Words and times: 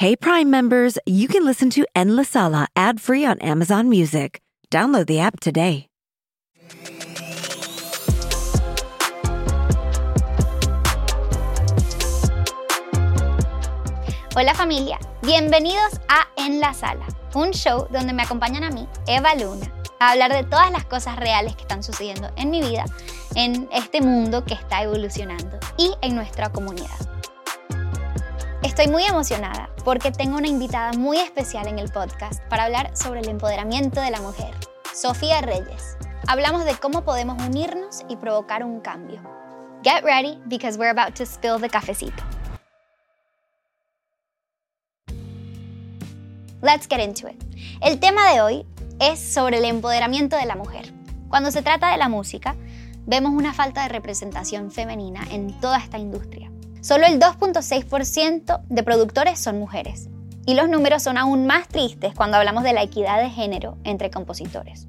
Hey 0.00 0.16
Prime 0.16 0.50
members, 0.50 0.96
you 1.04 1.28
can 1.28 1.44
listen 1.44 1.68
to 1.76 1.84
En 1.94 2.16
La 2.16 2.22
Sala 2.22 2.68
ad-free 2.74 3.22
on 3.26 3.36
Amazon 3.42 3.90
Music. 3.90 4.40
Download 4.70 5.06
the 5.06 5.20
app 5.20 5.40
today. 5.40 5.88
Hola 14.34 14.54
familia, 14.54 14.98
bienvenidos 15.20 16.00
a 16.08 16.26
En 16.38 16.60
la 16.60 16.72
Sala, 16.72 17.06
un 17.34 17.50
show 17.52 17.86
donde 17.90 18.14
me 18.14 18.22
acompañan 18.22 18.64
a 18.64 18.70
mí, 18.70 18.88
Eva 19.06 19.34
Luna, 19.34 19.70
a 19.98 20.12
hablar 20.12 20.32
de 20.32 20.44
todas 20.44 20.72
las 20.72 20.86
cosas 20.86 21.16
reales 21.16 21.56
que 21.56 21.62
están 21.64 21.82
sucediendo 21.82 22.30
en 22.36 22.48
mi 22.48 22.62
vida, 22.62 22.86
en 23.34 23.68
este 23.70 24.00
mundo 24.00 24.46
que 24.46 24.54
está 24.54 24.82
evolucionando 24.82 25.58
y 25.76 25.92
en 26.00 26.14
nuestra 26.14 26.48
comunidad. 26.48 27.19
Estoy 28.62 28.88
muy 28.88 29.04
emocionada 29.04 29.70
porque 29.86 30.12
tengo 30.12 30.36
una 30.36 30.46
invitada 30.46 30.92
muy 30.92 31.16
especial 31.16 31.66
en 31.66 31.78
el 31.78 31.90
podcast 31.90 32.42
para 32.50 32.64
hablar 32.64 32.94
sobre 32.94 33.20
el 33.20 33.28
empoderamiento 33.30 34.02
de 34.02 34.10
la 34.10 34.20
mujer, 34.20 34.54
Sofía 34.94 35.40
Reyes. 35.40 35.96
Hablamos 36.28 36.66
de 36.66 36.74
cómo 36.74 37.02
podemos 37.02 37.42
unirnos 37.42 38.04
y 38.10 38.16
provocar 38.16 38.62
un 38.62 38.80
cambio. 38.80 39.22
Get 39.82 40.04
ready 40.04 40.38
because 40.44 40.76
we're 40.76 40.90
about 40.90 41.14
to 41.14 41.24
spill 41.24 41.58
the 41.58 41.70
cafecito. 41.70 42.22
Let's 46.60 46.86
get 46.86 47.00
into 47.00 47.28
it. 47.28 47.42
El 47.80 47.98
tema 47.98 48.30
de 48.30 48.42
hoy 48.42 48.66
es 48.98 49.18
sobre 49.32 49.56
el 49.56 49.64
empoderamiento 49.64 50.36
de 50.36 50.44
la 50.44 50.54
mujer. 50.54 50.92
Cuando 51.30 51.50
se 51.50 51.62
trata 51.62 51.92
de 51.92 51.96
la 51.96 52.10
música, 52.10 52.56
vemos 53.06 53.32
una 53.32 53.54
falta 53.54 53.84
de 53.84 53.88
representación 53.88 54.70
femenina 54.70 55.26
en 55.30 55.58
toda 55.60 55.78
esta 55.78 55.96
industria. 55.96 56.50
Solo 56.80 57.06
el 57.06 57.20
2.6% 57.20 58.62
de 58.68 58.82
productores 58.82 59.38
son 59.38 59.58
mujeres. 59.58 60.08
Y 60.46 60.54
los 60.54 60.68
números 60.68 61.02
son 61.02 61.18
aún 61.18 61.46
más 61.46 61.68
tristes 61.68 62.14
cuando 62.14 62.38
hablamos 62.38 62.64
de 62.64 62.72
la 62.72 62.82
equidad 62.82 63.20
de 63.20 63.30
género 63.30 63.76
entre 63.84 64.10
compositores. 64.10 64.86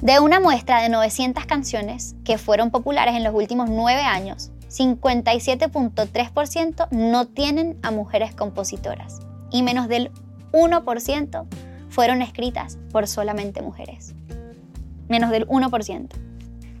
De 0.00 0.20
una 0.20 0.38
muestra 0.38 0.82
de 0.82 0.88
900 0.88 1.46
canciones 1.46 2.14
que 2.24 2.38
fueron 2.38 2.70
populares 2.70 3.14
en 3.14 3.24
los 3.24 3.34
últimos 3.34 3.70
9 3.70 4.02
años, 4.02 4.50
57.3% 4.68 6.88
no 6.90 7.26
tienen 7.26 7.78
a 7.82 7.90
mujeres 7.90 8.34
compositoras 8.34 9.20
y 9.50 9.62
menos 9.62 9.88
del 9.88 10.12
1% 10.52 11.46
fueron 11.88 12.22
escritas 12.22 12.78
por 12.90 13.06
solamente 13.06 13.62
mujeres. 13.62 14.14
Menos 15.08 15.30
del 15.30 15.46
1%. 15.48 16.08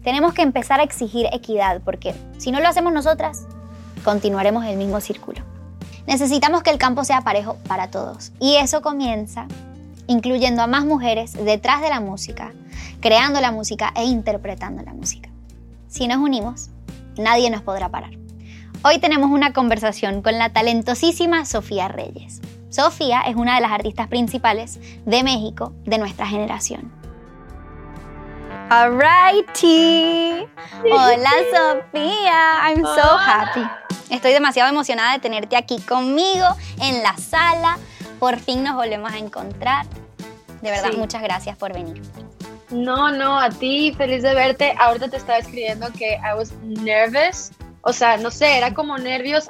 Tenemos 0.02 0.34
que 0.34 0.42
empezar 0.42 0.80
a 0.80 0.82
exigir 0.82 1.28
equidad 1.32 1.80
porque 1.82 2.14
si 2.38 2.50
no 2.50 2.60
lo 2.60 2.68
hacemos 2.68 2.92
nosotras, 2.92 3.46
continuaremos 4.04 4.64
el 4.66 4.76
mismo 4.76 5.00
círculo. 5.00 5.40
Necesitamos 6.06 6.62
que 6.62 6.70
el 6.70 6.78
campo 6.78 7.02
sea 7.04 7.22
parejo 7.22 7.56
para 7.66 7.90
todos 7.90 8.32
y 8.38 8.56
eso 8.56 8.82
comienza 8.82 9.48
incluyendo 10.06 10.62
a 10.62 10.66
más 10.66 10.84
mujeres 10.84 11.32
detrás 11.32 11.80
de 11.80 11.88
la 11.88 12.00
música, 12.00 12.52
creando 13.00 13.40
la 13.40 13.52
música 13.52 13.92
e 13.96 14.04
interpretando 14.04 14.82
la 14.82 14.92
música. 14.92 15.30
Si 15.88 16.06
nos 16.06 16.18
unimos, 16.18 16.70
nadie 17.16 17.50
nos 17.50 17.62
podrá 17.62 17.88
parar. 17.88 18.10
Hoy 18.82 18.98
tenemos 18.98 19.30
una 19.30 19.54
conversación 19.54 20.20
con 20.20 20.38
la 20.38 20.52
talentosísima 20.52 21.46
Sofía 21.46 21.88
Reyes. 21.88 22.42
Sofía 22.68 23.22
es 23.22 23.36
una 23.36 23.54
de 23.54 23.62
las 23.62 23.72
artistas 23.72 24.08
principales 24.08 24.78
de 25.06 25.22
México 25.22 25.72
de 25.84 25.96
nuestra 25.96 26.26
generación. 26.26 27.03
Alrighty. 28.70 30.46
Hola 30.90 31.30
Sofía, 31.52 32.68
I'm 32.68 32.82
so 32.84 33.16
happy. 33.18 33.62
Estoy 34.10 34.32
demasiado 34.32 34.70
emocionada 34.70 35.12
de 35.12 35.18
tenerte 35.18 35.56
aquí 35.56 35.80
conmigo 35.80 36.46
en 36.80 37.02
la 37.02 37.16
sala. 37.16 37.78
Por 38.18 38.38
fin 38.38 38.62
nos 38.64 38.74
volvemos 38.74 39.12
a 39.12 39.18
encontrar. 39.18 39.86
De 40.62 40.70
verdad, 40.70 40.90
Sí. 40.92 40.96
muchas 40.96 41.22
gracias 41.22 41.56
por 41.56 41.72
venir. 41.72 42.00
No, 42.70 43.10
no, 43.10 43.38
a 43.38 43.50
ti, 43.50 43.92
feliz 43.96 44.22
de 44.22 44.34
verte. 44.34 44.74
Ahorita 44.78 45.08
te 45.08 45.18
estaba 45.18 45.38
escribiendo 45.38 45.92
que 45.92 46.14
I 46.14 46.34
was 46.36 46.52
nervous. 46.62 47.50
O 47.82 47.92
sea, 47.92 48.16
no 48.16 48.30
sé, 48.30 48.56
era 48.56 48.72
como 48.72 48.96
nervios, 48.96 49.46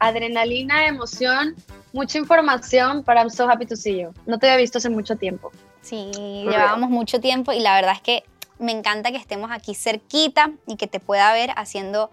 adrenalina, 0.00 0.86
emoción, 0.86 1.54
mucha 1.92 2.18
información, 2.18 3.04
pero 3.04 3.20
I'm 3.20 3.30
so 3.30 3.48
happy 3.48 3.66
to 3.66 3.76
see 3.76 4.00
you. 4.02 4.12
No 4.26 4.38
te 4.38 4.46
había 4.46 4.58
visto 4.58 4.78
hace 4.78 4.90
mucho 4.90 5.16
tiempo. 5.16 5.52
Sí, 5.80 6.10
llevábamos 6.14 6.90
mucho 6.90 7.20
tiempo 7.20 7.52
y 7.52 7.60
la 7.60 7.74
verdad 7.76 7.92
es 7.94 8.02
que 8.02 8.24
me 8.58 8.72
encanta 8.72 9.10
que 9.10 9.16
estemos 9.16 9.50
aquí 9.50 9.74
cerquita 9.74 10.50
y 10.66 10.76
que 10.76 10.86
te 10.86 11.00
pueda 11.00 11.32
ver 11.32 11.50
haciendo 11.56 12.10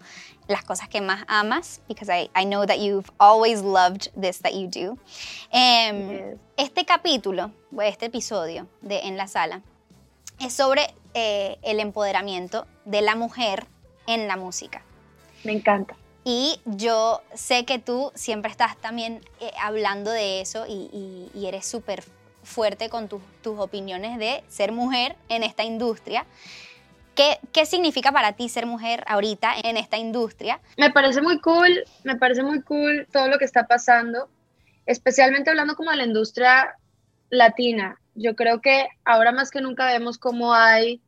las 0.48 0.64
cosas 0.64 0.88
que 0.90 1.02
más 1.02 1.24
amas, 1.28 1.82
because 1.88 2.12
I, 2.12 2.30
I 2.40 2.46
know 2.46 2.66
that 2.66 2.78
you've 2.78 3.10
always 3.18 3.62
loved 3.62 4.12
this 4.20 4.40
that 4.42 4.52
you 4.54 4.68
do. 4.68 4.98
Em, 5.52 6.10
Yes. 6.10 6.38
Este 6.58 6.86
capítulo, 6.86 7.52
este 7.84 8.06
episodio 8.06 8.68
de 8.82 9.00
En 9.08 9.18
la 9.18 9.28
Sala, 9.28 9.62
es 10.40 10.54
sobre 10.54 10.94
eh, 11.14 11.58
el 11.64 11.80
empoderamiento 11.80 12.68
de 12.86 13.02
la 13.02 13.16
mujer 13.16 13.66
en 14.08 14.28
la 14.28 14.38
música. 14.38 14.84
Me 15.44 15.54
encanta. 15.54 15.96
Y 16.24 16.60
yo 16.66 17.22
sé 17.34 17.66
que 17.66 17.78
tú 17.80 18.12
siempre 18.16 18.50
estás 18.52 18.78
también 18.78 19.22
eh, 19.40 19.52
hablando 19.62 20.12
de 20.12 20.42
eso 20.42 20.66
y, 20.68 20.90
y- 20.92 21.30
y 21.40 21.46
eres 21.48 21.66
súper 21.68 22.04
fuerte 22.46 22.90
con 22.90 23.08
tus- 23.10 23.22
tus 23.42 23.60
opiniones 23.60 24.18
de 24.18 24.44
ser 24.48 24.72
mujer 24.72 25.16
en 25.30 25.44
esta 25.44 25.64
industria. 25.64 26.26
¿Qué, 27.16 27.40
¿Qué 27.54 27.66
significa 27.66 28.12
para 28.12 28.34
ti 28.34 28.50
ser 28.50 28.66
mujer 28.66 29.04
ahorita 29.08 29.54
en 29.64 29.78
esta 29.78 29.98
industria? 29.98 30.60
Me 30.78 30.92
parece 30.92 31.22
muy 31.22 31.40
cool, 31.40 31.84
me 32.04 32.16
parece 32.18 32.44
muy 32.44 32.62
cool 32.62 33.08
todo 33.12 33.28
lo 33.30 33.38
que 33.38 33.46
está 33.46 33.68
pasando, 33.68 34.30
especialmente 34.86 35.50
hablando 35.50 35.76
como 35.76 35.92
de 35.92 35.98
la 35.98 36.04
industria 36.06 36.76
latina. 37.30 38.00
Yo 38.16 38.36
creo 38.36 38.62
que 38.62 38.88
ahora 39.06 39.32
más 39.32 39.50
que 39.52 39.62
nunca 39.62 39.86
vemos 39.88 40.18
cómo 40.18 40.54
hay 40.54 41.02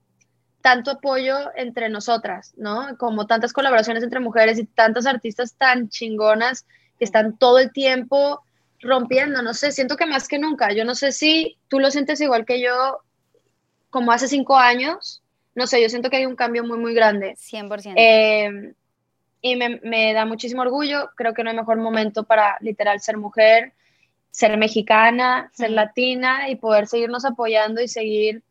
tanto 0.62 0.92
apoyo 0.92 1.52
entre 1.56 1.88
nosotras, 1.90 2.54
¿no? 2.58 2.98
Como 2.98 3.28
tantas 3.28 3.54
colaboraciones 3.54 4.04
entre 4.04 4.20
mujeres 4.20 4.58
y 4.60 4.66
tantas 4.66 5.06
artistas 5.06 5.54
tan 5.56 5.90
chingonas 5.90 6.66
que 6.98 7.06
están 7.06 7.38
todo 7.38 7.60
el 7.60 7.72
tiempo 7.72 8.42
rompiendo, 8.82 9.42
no 9.42 9.54
sé, 9.54 9.72
siento 9.72 9.98
que 9.98 10.06
más 10.06 10.28
que 10.28 10.40
nunca. 10.40 10.72
Yo 10.74 10.86
no 10.86 10.96
sé 10.96 11.12
si 11.12 11.58
tú 11.68 11.80
lo 11.80 11.92
sientes 11.92 12.22
igual 12.22 12.46
que 12.46 12.62
yo, 12.62 13.00
como 13.90 14.12
hace 14.12 14.28
cinco 14.28 14.58
años, 14.58 15.24
no 15.56 15.66
sé, 15.66 15.82
yo 15.82 15.90
siento 15.90 16.10
que 16.10 16.18
hay 16.18 16.26
un 16.26 16.36
cambio 16.36 16.64
muy, 16.64 16.78
muy 16.78 16.94
grande. 16.94 17.36
100%. 17.36 17.94
Eh, 17.96 18.74
y 19.42 19.56
me, 19.56 19.80
me 19.84 20.14
da 20.14 20.26
muchísimo 20.26 20.62
orgullo. 20.62 21.10
Creo 21.16 21.34
que 21.34 21.44
no 21.44 21.50
hay 21.50 21.56
mejor 21.56 21.78
momento 21.78 22.24
para 22.24 22.58
literal 22.62 23.00
ser 23.02 23.18
mujer, 23.18 23.74
ser 24.30 24.56
mexicana, 24.58 25.50
ser 25.54 25.72
Mm. 25.72 25.74
latina 25.74 26.50
y 26.50 26.58
poder 26.58 26.88
seguirnos 26.88 27.26
apoyando 27.26 27.82
y 27.82 27.88
seguir 27.88 28.44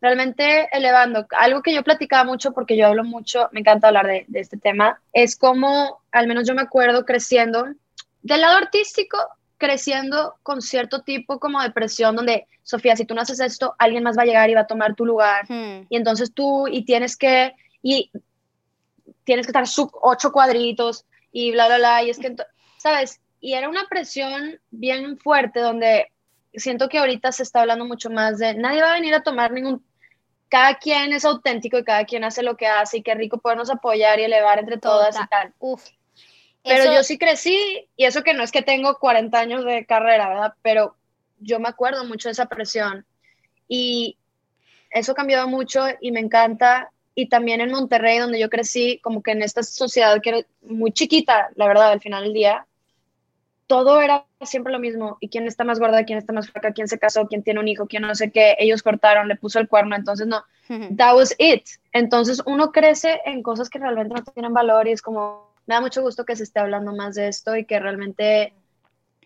realmente 0.00 0.68
elevando. 0.70 1.26
Algo 1.36 1.60
que 1.62 1.74
yo 1.74 1.82
platicaba 1.82 2.22
mucho, 2.22 2.52
porque 2.52 2.76
yo 2.76 2.86
hablo 2.86 3.02
mucho, 3.02 3.48
me 3.52 3.60
encanta 3.60 3.88
hablar 3.88 4.06
de, 4.06 4.24
de 4.28 4.40
este 4.40 4.56
tema, 4.56 5.00
es 5.12 5.36
como, 5.36 6.00
al 6.12 6.28
menos 6.28 6.46
yo 6.46 6.54
me 6.54 6.62
acuerdo 6.62 7.04
creciendo, 7.04 7.66
del 8.22 8.40
lado 8.40 8.58
artístico, 8.58 9.18
creciendo 9.58 10.36
con 10.42 10.62
cierto 10.62 11.02
tipo 11.02 11.38
como 11.38 11.60
de 11.60 11.70
presión, 11.72 12.16
donde, 12.16 12.46
Sofía, 12.62 12.96
si 12.96 13.04
tú 13.04 13.14
no 13.14 13.20
haces 13.20 13.40
esto, 13.40 13.74
alguien 13.78 14.04
más 14.04 14.16
va 14.16 14.22
a 14.22 14.26
llegar 14.26 14.48
y 14.48 14.54
va 14.54 14.62
a 14.62 14.66
tomar 14.66 14.94
tu 14.94 15.04
lugar 15.04 15.44
Hmm, 15.48 15.86
y 15.90 15.96
entonces 15.96 16.32
tú 16.32 16.68
y 16.68 16.84
tienes 16.84 17.16
que 17.16 17.54
y 17.82 18.10
tienes 19.24 19.46
que 19.46 19.50
estar 19.50 19.66
sub 19.66 19.90
ocho 20.00 20.32
cuadritos 20.32 21.04
y 21.32 21.52
bla 21.52 21.66
bla 21.66 21.78
bla 21.78 22.02
y 22.02 22.10
es 22.10 22.18
que 22.18 22.34
sabes 22.78 23.20
y 23.40 23.54
era 23.54 23.68
una 23.68 23.86
presión 23.88 24.58
bien 24.70 25.18
fuerte 25.18 25.60
donde 25.60 26.10
siento 26.54 26.88
que 26.88 26.98
ahorita 26.98 27.30
se 27.32 27.42
está 27.42 27.60
hablando 27.60 27.84
mucho 27.84 28.10
más 28.10 28.38
de 28.38 28.54
nadie 28.54 28.82
va 28.82 28.90
a 28.92 28.94
venir 28.94 29.14
a 29.14 29.22
tomar 29.22 29.52
ningún 29.52 29.84
cada 30.48 30.76
quien 30.76 31.12
es 31.12 31.24
auténtico 31.24 31.78
y 31.78 31.84
cada 31.84 32.04
quien 32.04 32.24
hace 32.24 32.42
lo 32.42 32.56
que 32.56 32.66
hace 32.66 32.98
y 32.98 33.02
qué 33.02 33.14
rico 33.14 33.38
podernos 33.38 33.70
apoyar 33.70 34.18
y 34.18 34.24
elevar 34.24 34.58
entre 34.58 34.78
todas 34.78 35.14
y 35.14 35.20
Total. 35.20 35.28
tal 35.28 35.54
uf. 35.58 35.84
Pero 36.68 36.84
Eso- 36.84 36.92
yo 36.94 37.02
sí 37.02 37.18
crecí, 37.18 37.88
y 37.96 38.04
eso 38.04 38.22
que 38.22 38.34
no 38.34 38.42
es 38.42 38.52
que 38.52 38.62
tengo 38.62 38.98
40 38.98 39.38
años 39.40 39.64
de 39.64 39.86
carrera, 39.86 40.28
¿verdad? 40.28 40.54
Pero 40.62 40.94
yo 41.40 41.58
me 41.60 41.68
acuerdo 41.68 42.04
mucho 42.04 42.28
de 42.28 42.32
esa 42.32 42.46
presión. 42.46 43.04
Y 43.68 44.16
eso 44.90 45.12
ha 45.12 45.14
cambiado 45.14 45.48
mucho 45.48 45.84
y 46.00 46.10
me 46.12 46.20
encanta. 46.20 46.90
Y 47.14 47.28
también 47.28 47.60
en 47.60 47.70
Monterrey, 47.72 48.18
donde 48.18 48.38
yo 48.38 48.48
crecí, 48.48 49.00
como 49.02 49.22
que 49.22 49.32
en 49.32 49.42
esta 49.42 49.62
sociedad 49.62 50.20
que 50.22 50.28
era 50.30 50.38
muy 50.62 50.92
chiquita, 50.92 51.50
la 51.56 51.66
verdad, 51.66 51.90
al 51.90 52.00
final 52.00 52.24
del 52.24 52.32
día, 52.32 52.64
todo 53.66 54.00
era 54.00 54.24
siempre 54.42 54.72
lo 54.72 54.78
mismo. 54.78 55.18
Y 55.20 55.28
quién 55.28 55.46
está 55.46 55.64
más 55.64 55.78
gorda, 55.78 56.04
quién 56.04 56.18
está 56.18 56.32
más 56.32 56.50
flaca, 56.50 56.72
quién 56.72 56.88
se 56.88 56.98
casó, 56.98 57.26
quién 57.26 57.42
tiene 57.42 57.60
un 57.60 57.68
hijo, 57.68 57.86
quién 57.86 58.02
no 58.02 58.14
sé 58.14 58.30
qué, 58.30 58.56
ellos 58.58 58.82
cortaron, 58.82 59.28
le 59.28 59.36
puso 59.36 59.58
el 59.58 59.68
cuerno, 59.68 59.94
entonces 59.96 60.26
no, 60.26 60.42
that 60.96 61.14
was 61.14 61.34
it. 61.38 61.64
Entonces 61.92 62.40
uno 62.46 62.72
crece 62.72 63.20
en 63.26 63.42
cosas 63.42 63.68
que 63.68 63.78
realmente 63.78 64.14
no 64.14 64.22
tienen 64.22 64.54
valor 64.54 64.88
y 64.88 64.92
es 64.92 65.02
como, 65.02 65.47
me 65.68 65.74
da 65.74 65.80
mucho 65.82 66.00
gusto 66.02 66.24
que 66.24 66.34
se 66.34 66.42
esté 66.44 66.60
hablando 66.60 66.92
más 66.94 67.14
de 67.14 67.28
esto 67.28 67.54
y 67.54 67.64
que 67.66 67.78
realmente, 67.78 68.54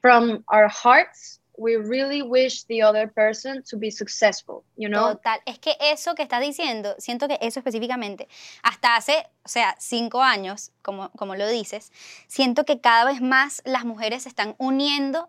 from 0.00 0.44
our 0.52 0.68
hearts, 0.68 1.40
we 1.56 1.76
really 1.76 2.20
wish 2.20 2.64
the 2.66 2.82
other 2.82 3.08
person 3.08 3.62
to 3.62 3.78
be 3.78 3.90
successful, 3.92 4.64
you 4.76 4.88
know? 4.88 5.14
Total, 5.14 5.40
es 5.46 5.60
que 5.60 5.76
eso 5.80 6.16
que 6.16 6.22
estás 6.24 6.40
diciendo, 6.40 6.96
siento 6.98 7.28
que 7.28 7.38
eso 7.40 7.60
específicamente, 7.60 8.26
hasta 8.64 8.96
hace, 8.96 9.24
o 9.44 9.48
sea, 9.48 9.76
cinco 9.78 10.20
años, 10.20 10.72
como, 10.82 11.10
como 11.12 11.36
lo 11.36 11.46
dices, 11.46 11.92
siento 12.26 12.64
que 12.64 12.80
cada 12.80 13.04
vez 13.04 13.20
más 13.20 13.62
las 13.64 13.84
mujeres 13.84 14.24
se 14.24 14.28
están 14.28 14.56
uniendo 14.58 15.28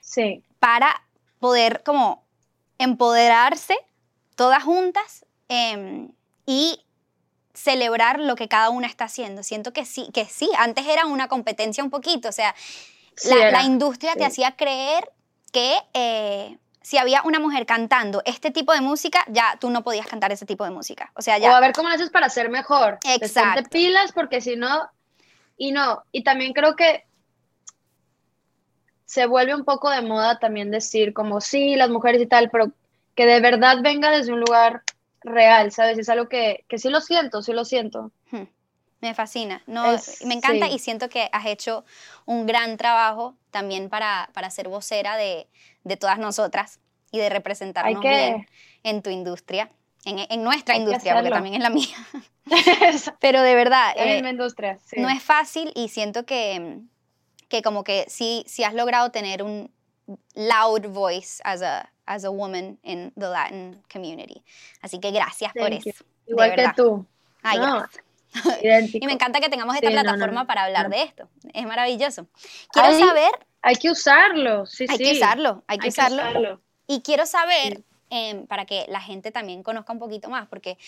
Sí. 0.00 0.42
para 0.58 1.02
poder 1.40 1.82
como 1.84 2.24
empoderarse 2.78 3.76
todas 4.34 4.62
juntas 4.62 5.26
em, 5.48 6.12
y 6.46 6.80
celebrar 7.58 8.20
lo 8.20 8.36
que 8.36 8.48
cada 8.48 8.70
una 8.70 8.86
está 8.86 9.04
haciendo. 9.04 9.42
Siento 9.42 9.72
que 9.72 9.84
sí, 9.84 10.08
que 10.14 10.24
sí, 10.24 10.48
antes 10.56 10.86
era 10.86 11.06
una 11.06 11.28
competencia 11.28 11.82
un 11.82 11.90
poquito, 11.90 12.28
o 12.28 12.32
sea, 12.32 12.54
Sí, 13.18 13.34
la, 13.34 13.62
industria 13.64 14.14
te 14.14 14.24
hacía 14.24 14.52
creer 14.52 15.10
que 15.52 15.76
eh, 15.92 16.56
si 16.82 16.98
había 16.98 17.22
una 17.24 17.40
mujer 17.40 17.66
cantando 17.66 18.22
este 18.24 18.50
tipo 18.50 18.72
de 18.72 18.80
música, 18.80 19.24
ya 19.28 19.56
tú 19.60 19.70
no 19.70 19.82
podías 19.82 20.06
cantar 20.06 20.30
ese 20.30 20.46
tipo 20.46 20.64
de 20.64 20.70
música. 20.70 21.10
O 21.14 21.22
sea, 21.22 21.34
O 21.34 21.36
a 21.36 21.40
ya. 21.40 21.60
ver 21.60 21.72
cómo 21.72 21.88
lo 21.88 21.94
haces 21.94 22.10
para 22.10 22.28
ser 22.28 22.48
mejor. 22.48 22.98
Exacto. 23.04 23.54
ponte 23.54 23.70
pilas 23.70 24.12
porque 24.12 24.40
si 24.40 24.56
no, 24.56 24.88
y 25.56 25.72
no, 25.72 26.04
y 26.12 26.22
también 26.22 26.52
creo 26.52 26.76
que 26.76 27.06
se 29.04 29.26
vuelve 29.26 29.54
un 29.54 29.64
poco 29.64 29.90
de 29.90 30.02
moda 30.02 30.38
también 30.38 30.70
decir 30.70 31.12
como 31.12 31.40
sí, 31.40 31.74
las 31.76 31.90
mujeres 31.90 32.22
y 32.22 32.26
tal, 32.26 32.50
pero 32.50 32.70
que 33.14 33.26
de 33.26 33.40
verdad 33.40 33.78
venga 33.82 34.10
desde 34.10 34.32
un 34.32 34.40
lugar 34.40 34.82
real, 35.22 35.72
¿sabes? 35.72 35.98
Es 35.98 36.08
algo 36.08 36.28
que, 36.28 36.64
que 36.68 36.78
sí 36.78 36.88
lo 36.90 37.00
siento, 37.00 37.42
sí 37.42 37.52
lo 37.52 37.64
siento. 37.64 38.12
Hmm, 38.30 38.44
Me 39.00 39.14
fascina, 39.14 39.62
no, 39.66 39.92
Es- 39.94 40.24
me 40.24 40.34
encanta 40.34 40.66
sí. 40.68 40.74
y 40.74 40.78
siento 40.78 41.08
que 41.08 41.28
has 41.32 41.46
hecho 41.46 41.84
un 42.26 42.46
gran 42.46 42.76
trabajo 42.76 43.36
también 43.50 43.88
para, 43.88 44.30
para 44.32 44.50
ser 44.50 44.68
vocera 44.68 45.16
de, 45.16 45.48
de 45.84 45.96
todas 45.96 46.18
nosotras 46.18 46.80
y 47.10 47.18
de 47.18 47.28
representarnos 47.30 48.00
que- 48.02 48.08
bien 48.08 48.46
en 48.82 49.02
tu 49.02 49.10
industria, 49.10 49.70
en, 50.04 50.18
en 50.30 50.42
nuestra 50.42 50.76
industria, 50.76 51.14
porque 51.14 51.30
también 51.30 51.54
es 51.56 51.60
la 51.62 51.70
mía. 51.70 51.96
Pero 53.20 53.42
de 53.42 53.54
verdad, 53.54 53.92
eh, 53.96 54.18
industria. 54.28 54.78
sí. 54.86 55.00
no 55.00 55.08
es 55.08 55.22
fácil 55.22 55.70
y 55.74 55.88
siento 55.88 56.24
que, 56.24 56.78
que 57.48 57.62
como 57.62 57.84
que 57.84 58.06
sí, 58.08 58.44
sí 58.46 58.64
has 58.64 58.74
logrado 58.74 59.10
tener 59.10 59.42
un 59.42 59.70
loud 60.34 60.88
voice 60.88 61.40
as 61.44 61.60
a, 61.62 61.92
as 62.08 62.24
a 62.24 62.30
woman 62.30 62.78
in 62.82 63.12
the 63.18 63.28
Latin 63.28 63.82
community. 63.92 64.42
Así 64.80 64.98
que 64.98 65.10
gracias 65.10 65.52
por 65.52 65.68
Thank 65.70 65.84
you. 65.84 65.90
eso. 65.90 66.04
Igual 66.26 66.54
que 66.54 66.66
tú. 66.76 67.06
Ay, 67.42 67.58
No, 67.58 67.78
gracias. 67.78 68.04
idéntico. 68.62 68.98
Y 69.04 69.06
me 69.06 69.12
encanta 69.12 69.40
que 69.40 69.48
tengamos 69.48 69.74
esta 69.76 69.88
Sí, 69.88 69.94
no, 69.94 70.02
no, 70.02 70.08
plataforma 70.10 70.40
no, 70.42 70.46
para 70.46 70.64
hablar 70.64 70.88
de 70.90 71.02
esto. 71.02 71.28
Es 71.54 71.64
maravilloso. 71.66 72.26
Quiero 72.72 72.88
Ay, 72.88 72.98
saber, 73.00 73.30
Hay 73.62 73.76
que 73.76 73.90
usarlo, 73.90 74.66
sí, 74.66 74.86
hay 74.88 74.96
sí. 74.96 75.04
que 75.04 75.12
usarlo, 75.12 75.62
hay 75.66 75.78
que 75.78 75.86
Hay 75.86 75.90
usarlo. 75.90 76.16
usarlo. 76.22 76.60
Y 76.86 77.00
quiero 77.02 77.26
saber, 77.26 77.82
em, 78.10 78.46
para 78.46 78.64
que 78.66 78.86
la 78.88 79.00
gente 79.00 79.30
también 79.30 79.62
conozca 79.62 79.92
un 79.92 79.98
poquito 79.98 80.28
más, 80.30 80.46
porque 80.48 80.78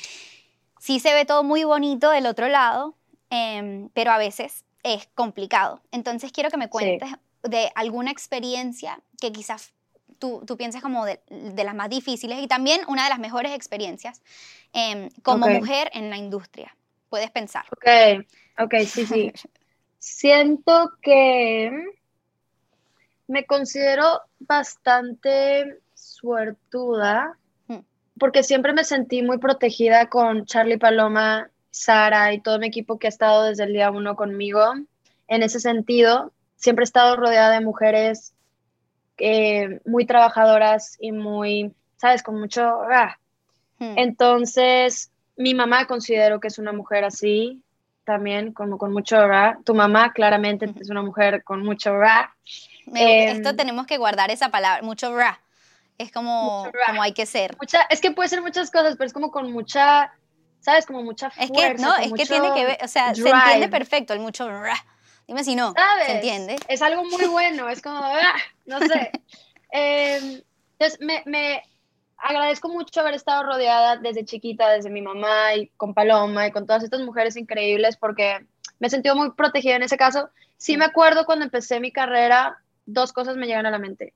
sí 0.78 1.00
se 1.00 1.12
ve 1.14 1.25
todo 1.25 1.43
muy 1.44 1.64
bonito 1.64 2.11
del 2.11 2.26
otro 2.26 2.49
lado, 2.49 2.94
em, 3.31 3.88
pero 3.90 4.11
a 4.12 4.19
veces 4.19 4.64
es 4.82 5.08
complicado. 5.14 5.81
Entonces 5.93 6.32
quiero 6.32 6.50
que 6.50 6.56
me 6.56 6.69
cuentes 6.69 7.11
de 7.43 7.70
alguna 7.75 8.11
experiencia 8.11 9.00
que 9.20 9.32
quizás 9.32 9.72
tú, 10.20 10.44
tú 10.46 10.56
pienses 10.56 10.81
como 10.82 11.05
de, 11.05 11.20
de 11.28 11.64
las 11.64 11.75
más 11.75 11.90
difíciles 11.90 12.38
y 12.40 12.46
también 12.46 12.82
una 12.87 13.02
de 13.02 13.11
las 13.11 13.19
mejores 13.19 13.52
experiencias 13.52 14.22
em, 14.72 15.08
como 15.25 15.49
mujer 15.49 15.90
en 15.94 16.11
la 16.11 16.17
industria. 16.17 16.76
Puedes 17.08 17.32
pensar. 17.32 17.64
Ok, 17.72 18.25
ok, 18.58 18.75
sí, 18.87 19.05
sí. 19.06 19.32
Siento 19.99 20.93
que 21.02 21.72
me 23.26 23.44
considero 23.44 24.22
bastante 24.38 25.81
suertuda 25.94 27.37
Mm. 27.69 27.78
porque 28.19 28.43
siempre 28.43 28.72
me 28.72 28.84
sentí 28.84 29.22
muy 29.22 29.38
protegida 29.38 30.08
con 30.08 30.44
Charlie 30.44 30.78
Paloma, 30.78 31.50
Sara 31.70 32.32
y 32.32 32.40
todo 32.40 32.58
mi 32.58 32.67
equipo 32.67 32.99
que 32.99 33.06
ha 33.06 33.11
estado 33.11 33.44
desde 33.44 33.64
el 33.64 33.72
día 33.72 33.90
uno 33.90 34.17
conmigo. 34.17 34.75
En 35.28 35.43
ese 35.43 35.61
sentido, 35.61 36.32
siempre 36.56 36.82
he 36.82 36.84
estado 36.84 37.17
rodeada 37.17 37.52
de 37.52 37.64
mujeres 37.64 38.34
eh, 39.20 39.81
muy 39.84 40.06
trabajadoras 40.06 40.96
y 41.00 41.12
muy, 41.12 41.72
¿sabes? 41.96 42.22
Con 42.22 42.38
mucho... 42.40 42.62
ah, 42.93 43.17
Hmm. 43.82 43.94
entonces, 43.96 45.11
mi 45.37 45.55
mamá 45.55 45.87
considero 45.87 46.38
que 46.38 46.49
es 46.49 46.58
una 46.58 46.70
mujer 46.72 47.02
así, 47.05 47.62
también, 48.05 48.52
como 48.52 48.76
con 48.76 48.93
mucho 48.93 49.26
ra. 49.26 49.58
Tu 49.64 49.75
mamá 49.75 50.12
claramente 50.12 50.70
es 50.78 50.90
una 50.90 51.00
mujer 51.02 51.43
con 51.44 51.62
mucho 51.64 51.96
ra. 51.96 52.34
Me- 52.84 53.31
Em, 53.31 53.37
esto 53.37 53.56
tenemos 53.56 53.87
que 53.87 53.96
guardar 53.96 54.31
esa 54.31 54.50
palabra, 54.50 54.82
mucho 54.82 55.17
ra. 55.17 55.40
Es 55.96 56.12
como, 56.12 56.64
Mucho 56.64 56.72
ra. 56.76 56.87
como 56.88 57.02
hay 57.02 57.12
que 57.12 57.25
ser. 57.25 57.56
Mucha, 57.58 57.81
es 57.88 58.02
que 58.02 58.11
puede 58.11 58.28
ser 58.28 58.43
muchas 58.43 58.70
cosas, 58.70 58.96
pero 58.96 59.06
es 59.06 59.12
como 59.14 59.31
con 59.31 59.50
mucha, 59.50 60.12
¿sabes? 60.61 60.84
Como 60.84 61.02
mucha 61.02 61.28
Es 61.28 61.49
fuerza. 61.49 61.76
que 61.76 61.82
no, 61.82 61.96
es 61.96 62.12
que 62.12 62.26
tiene 62.26 62.52
que 62.55 62.64
ver, 62.67 62.78
o 62.84 62.88
sea, 62.88 63.14
se 63.14 63.28
entiende 63.31 63.69
perfecto 63.70 64.12
el 64.12 64.20
mucho 64.20 64.46
ra. 64.50 64.76
Dime 65.31 65.44
si 65.44 65.55
no, 65.55 65.75
¿Sabes? 65.75 66.06
¿se 66.06 66.12
entiende? 66.15 66.56
Es 66.67 66.82
algo 66.82 67.05
muy 67.05 67.25
bueno, 67.27 67.69
es 67.69 67.81
como, 67.81 68.00
ah, 68.03 68.35
no 68.67 68.81
sé. 68.81 69.12
Em, 69.73 70.43
entonces, 70.73 70.99
me, 71.00 71.23
me 71.27 71.62
agradezco 72.17 72.69
mucho 72.69 73.00
haber 73.00 73.15
estado 73.15 73.44
rodeada 73.44 73.97
desde 73.97 74.25
chiquita, 74.25 74.69
desde 74.69 74.91
mi 74.91 75.03
mamá 75.03 75.55
y 75.55 75.69
con 75.77 75.94
Paloma 75.94 76.49
y 76.49 76.50
con 76.50 76.67
todas 76.67 76.82
estas 76.82 77.03
mujeres 77.03 77.37
increíbles 77.37 77.97
porque 77.97 78.44
me 78.81 78.88
he 78.88 78.91
sentido 78.91 79.15
muy 79.15 79.31
protegida 79.31 79.77
en 79.77 79.85
ese 79.85 79.97
caso. 79.97 80.31
Sí 80.56 80.77
me 80.77 80.87
acuerdo 80.87 81.25
cuando 81.25 81.44
empecé 81.44 81.79
mi 81.79 81.93
carrera, 81.93 82.59
dos 82.85 83.12
cosas 83.12 83.37
me 83.37 83.47
llegan 83.47 83.67
a 83.67 83.71
la 83.71 83.79
mente. 83.79 84.12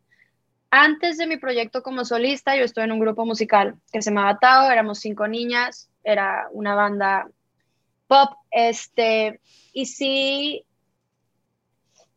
Antes 0.70 1.16
de 1.16 1.28
mi 1.28 1.36
proyecto 1.36 1.84
como 1.84 2.04
solista, 2.04 2.56
yo 2.56 2.64
estuve 2.64 2.86
en 2.86 2.92
un 2.92 2.98
grupo 2.98 3.24
musical 3.24 3.76
que 3.92 4.02
se 4.02 4.10
llamaba 4.10 4.40
Tao, 4.40 4.68
éramos 4.68 4.98
cinco 4.98 5.28
niñas, 5.28 5.88
era 6.02 6.48
una 6.50 6.74
banda 6.74 7.28
pop, 8.08 8.32
este, 8.50 9.38
y 9.72 9.86
sí, 9.86 10.66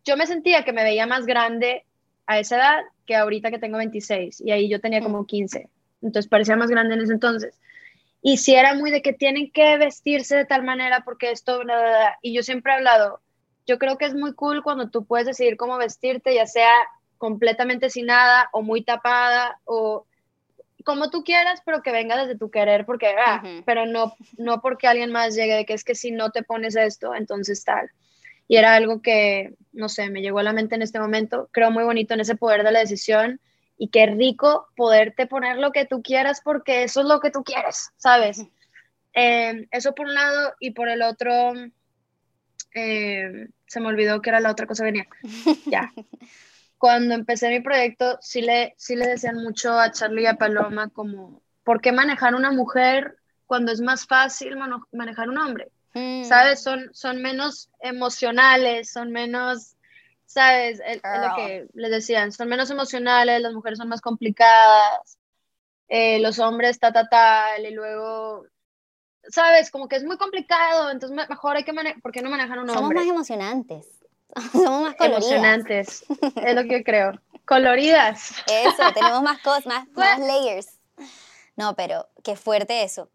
yo 0.07 0.17
me 0.17 0.25
sentía 0.25 0.63
que 0.63 0.73
me 0.73 0.83
veía 0.83 1.05
más 1.05 1.25
grande 1.25 1.85
a 2.25 2.39
esa 2.39 2.55
edad 2.55 2.79
que 3.05 3.15
ahorita 3.15 3.51
que 3.51 3.59
tengo 3.59 3.77
26 3.77 4.41
y 4.41 4.51
ahí 4.51 4.69
yo 4.69 4.79
tenía 4.79 5.01
como 5.01 5.25
15, 5.25 5.69
entonces 6.01 6.29
parecía 6.29 6.55
más 6.55 6.69
grande 6.69 6.95
en 6.95 7.01
ese 7.01 7.13
entonces. 7.13 7.59
Y 8.21 8.37
sí 8.37 8.55
era 8.55 8.73
muy 8.73 8.89
de 8.89 9.01
que 9.01 9.13
tienen 9.13 9.51
que 9.51 9.77
vestirse 9.77 10.35
de 10.35 10.45
tal 10.45 10.63
manera 10.63 11.03
porque 11.05 11.31
esto, 11.31 11.59
bla, 11.59 11.75
bla, 11.75 11.89
bla. 11.89 12.17
y 12.21 12.33
yo 12.33 12.41
siempre 12.41 12.71
he 12.71 12.75
hablado, 12.75 13.21
yo 13.67 13.77
creo 13.77 13.97
que 13.97 14.05
es 14.05 14.15
muy 14.15 14.33
cool 14.33 14.63
cuando 14.63 14.89
tú 14.89 15.05
puedes 15.05 15.27
decidir 15.27 15.57
cómo 15.57 15.77
vestirte, 15.77 16.33
ya 16.33 16.45
sea 16.47 16.71
completamente 17.17 17.89
sin 17.89 18.05
nada 18.05 18.49
o 18.53 18.61
muy 18.61 18.83
tapada 18.83 19.59
o 19.65 20.05
como 20.85 21.09
tú 21.09 21.25
quieras, 21.25 21.61
pero 21.65 21.81
que 21.81 21.91
venga 21.91 22.15
desde 22.15 22.37
tu 22.37 22.49
querer, 22.49 22.85
porque, 22.85 23.07
ah, 23.07 23.43
pero 23.65 23.85
no, 23.85 24.15
no 24.37 24.61
porque 24.61 24.87
alguien 24.87 25.11
más 25.11 25.35
llegue 25.35 25.55
de 25.55 25.65
que 25.65 25.73
es 25.73 25.83
que 25.83 25.95
si 25.95 26.11
no 26.11 26.31
te 26.31 26.43
pones 26.43 26.77
esto, 26.77 27.13
entonces 27.13 27.61
tal. 27.65 27.91
Y 28.47 28.55
era 28.57 28.75
algo 28.75 29.01
que, 29.01 29.55
no 29.73 29.89
sé, 29.89 30.09
me 30.09 30.21
llegó 30.21 30.39
a 30.39 30.43
la 30.43 30.53
mente 30.53 30.75
en 30.75 30.81
este 30.81 30.99
momento. 30.99 31.49
Creo 31.51 31.71
muy 31.71 31.83
bonito 31.83 32.13
en 32.13 32.21
ese 32.21 32.35
poder 32.35 32.63
de 32.63 32.71
la 32.71 32.79
decisión 32.79 33.41
y 33.77 33.89
qué 33.89 34.07
rico 34.07 34.67
poderte 34.75 35.27
poner 35.27 35.57
lo 35.57 35.71
que 35.71 35.85
tú 35.85 36.01
quieras 36.01 36.41
porque 36.43 36.83
eso 36.83 37.01
es 37.01 37.07
lo 37.07 37.19
que 37.19 37.31
tú 37.31 37.43
quieres, 37.43 37.91
¿sabes? 37.97 38.41
Eh, 39.13 39.67
eso 39.71 39.93
por 39.93 40.07
un 40.07 40.13
lado 40.13 40.53
y 40.59 40.71
por 40.71 40.89
el 40.89 41.01
otro, 41.01 41.53
eh, 42.73 43.47
se 43.65 43.79
me 43.79 43.87
olvidó 43.87 44.21
que 44.21 44.29
era 44.29 44.39
la 44.39 44.51
otra 44.51 44.67
cosa 44.67 44.83
que 44.83 44.91
venía. 44.91 45.07
Ya. 45.65 45.91
Cuando 46.77 47.15
empecé 47.15 47.49
mi 47.49 47.61
proyecto, 47.61 48.19
sí 48.21 48.41
le, 48.41 48.75
sí 48.77 48.95
le 48.95 49.07
decían 49.07 49.35
mucho 49.37 49.79
a 49.79 49.91
Charlie 49.91 50.23
y 50.23 50.27
a 50.27 50.35
Paloma 50.35 50.89
como, 50.89 51.41
¿por 51.63 51.81
qué 51.81 51.91
manejar 51.91 52.35
una 52.35 52.51
mujer 52.51 53.17
cuando 53.47 53.71
es 53.71 53.81
más 53.81 54.05
fácil 54.05 54.55
manejar 54.91 55.29
un 55.29 55.39
hombre? 55.39 55.71
Mm, 55.97 56.23
¿Sabes? 56.23 56.61
Son, 56.61 56.89
son 56.93 57.21
menos 57.21 57.69
emocionales, 57.79 58.91
son 58.91 59.11
menos, 59.11 59.75
¿sabes? 60.25 60.79
Es, 60.85 60.97
es 60.97 61.21
lo 61.21 61.35
que 61.35 61.67
les 61.73 61.91
decían, 61.91 62.31
son 62.31 62.49
menos 62.49 62.69
emocionales, 62.69 63.41
las 63.41 63.53
mujeres 63.53 63.79
son 63.79 63.87
más 63.89 64.01
complicadas, 64.01 65.17
eh, 65.87 66.19
los 66.19 66.37
hombres 66.39 66.79
ta, 66.79 66.91
ta, 66.91 67.07
tal, 67.09 67.65
y 67.65 67.71
luego, 67.71 68.45
¿sabes? 69.29 69.71
Como 69.71 69.87
que 69.87 69.95
es 69.95 70.03
muy 70.03 70.17
complicado, 70.17 70.91
entonces 70.91 71.15
me- 71.15 71.27
mejor 71.27 71.55
hay 71.55 71.63
que 71.63 71.73
manejar, 71.73 72.01
¿por 72.01 72.11
qué 72.11 72.21
no 72.21 72.29
manejar 72.29 72.59
un 72.59 72.67
Somos 72.67 72.83
hombre? 72.83 72.99
más 72.99 73.07
emocionantes. 73.07 73.87
Somos 74.51 74.81
más 74.83 74.95
coloridas. 74.95 75.11
Emocionantes, 75.31 76.05
es 76.35 76.55
lo 76.55 76.63
que 76.63 76.79
yo 76.79 76.83
creo. 76.83 77.13
Coloridas. 77.45 78.31
Eso, 78.51 78.83
tenemos 78.93 79.21
más 79.23 79.39
cosas, 79.39 79.65
más, 79.65 79.87
más 79.95 80.19
layers. 80.19 80.79
No, 81.55 81.75
pero 81.75 82.07
qué 82.23 82.35
fuerte 82.35 82.83
eso. 82.83 83.09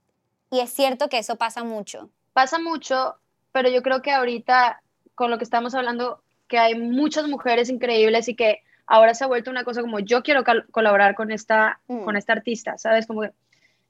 Y 0.50 0.60
es 0.60 0.72
cierto 0.72 1.08
que 1.08 1.18
eso 1.18 1.36
pasa 1.36 1.62
mucho. 1.62 2.10
Pasa 2.32 2.58
mucho, 2.58 3.16
pero 3.52 3.68
yo 3.68 3.82
creo 3.82 4.02
que 4.02 4.10
ahorita, 4.12 4.80
con 5.14 5.30
lo 5.30 5.38
que 5.38 5.44
estamos 5.44 5.74
hablando, 5.74 6.22
que 6.48 6.58
hay 6.58 6.74
muchas 6.78 7.28
mujeres 7.28 7.68
increíbles 7.70 8.28
y 8.28 8.34
que 8.34 8.60
ahora 8.86 9.14
se 9.14 9.24
ha 9.24 9.26
vuelto 9.28 9.50
una 9.50 9.64
cosa 9.64 9.80
como 9.80 10.00
yo 10.00 10.22
quiero 10.22 10.42
colaborar 10.70 11.14
con 11.14 11.30
esta, 11.30 11.80
Mm. 11.88 12.04
con 12.04 12.16
esta 12.16 12.32
artista, 12.32 12.76
¿sabes? 12.78 13.06
Como 13.06 13.22
que 13.22 13.30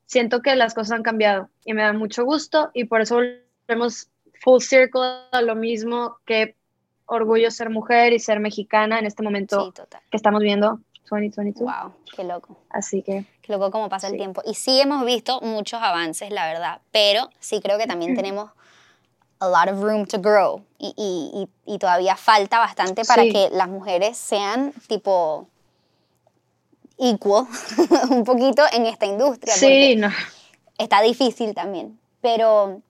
siento 0.07 0.43
que 0.43 0.55
las 0.57 0.75
cosas 0.75 0.93
han 0.93 1.03
cambiado 1.03 1.49
y 1.65 1.73
me 1.75 1.83
da 1.83 1.93
mucho 1.93 2.25
gusto 2.25 2.71
y 2.75 2.85
por 2.85 3.01
eso 3.01 3.17
volvemos 3.17 4.09
full 4.43 4.61
circle 4.61 5.03
a 5.33 5.41
lo 5.43 5.55
mismo 5.55 6.19
que 6.27 6.57
orgullo 7.07 7.51
ser 7.51 7.71
mujer 7.71 8.13
y 8.13 8.19
ser 8.19 8.41
mexicana 8.41 8.99
en 8.99 9.07
este 9.07 9.23
momento 9.23 9.73
Sí, 9.75 9.83
que 10.11 10.17
estamos 10.17 10.41
viendo 10.43 10.81
2022. 11.11 11.61
Wow, 11.63 11.93
qué 12.15 12.25
loco. 12.25 12.59
Así 12.71 13.03
que 13.03 13.25
Qué 13.43 13.53
loco 13.53 13.71
cómo 13.71 13.89
pasa 13.89 14.07
el 14.07 14.13
Sí. 14.13 14.19
tiempo. 14.19 14.41
Y 14.47 14.55
sí 14.55 14.81
hemos 14.81 15.05
visto 15.05 15.41
muchos 15.43 15.83
avances, 15.83 16.31
la 16.31 16.47
verdad. 16.47 16.81
Pero 16.93 17.29
sí 17.41 17.61
creo 17.61 17.77
que 17.77 17.87
también 17.87 18.15
tenemos 18.15 18.51
a 19.41 19.49
lot 19.49 19.69
of 19.75 19.83
room 19.83 20.07
to 20.07 20.21
grow. 20.21 20.63
Y, 20.79 20.95
y- 20.97 21.49
y- 21.67 21.75
y 21.75 21.79
todavía 21.79 22.15
falta 22.17 22.59
bastante 22.61 23.05
para 23.05 23.23
Sí. 23.25 23.33
que 23.33 23.49
las 23.53 23.69
mujeres 23.69 24.17
sean 24.17 24.73
tipo 24.87 25.49
equal 26.99 27.47
un 28.11 28.25
poquito 28.25 28.63
en 28.73 28.87
esta 28.87 29.07
industria. 29.07 29.55
Sí, 29.55 29.97
no. 29.97 30.09
Está 30.79 31.01
difícil 31.03 31.55
también, 31.55 31.99
pero, 32.21 32.81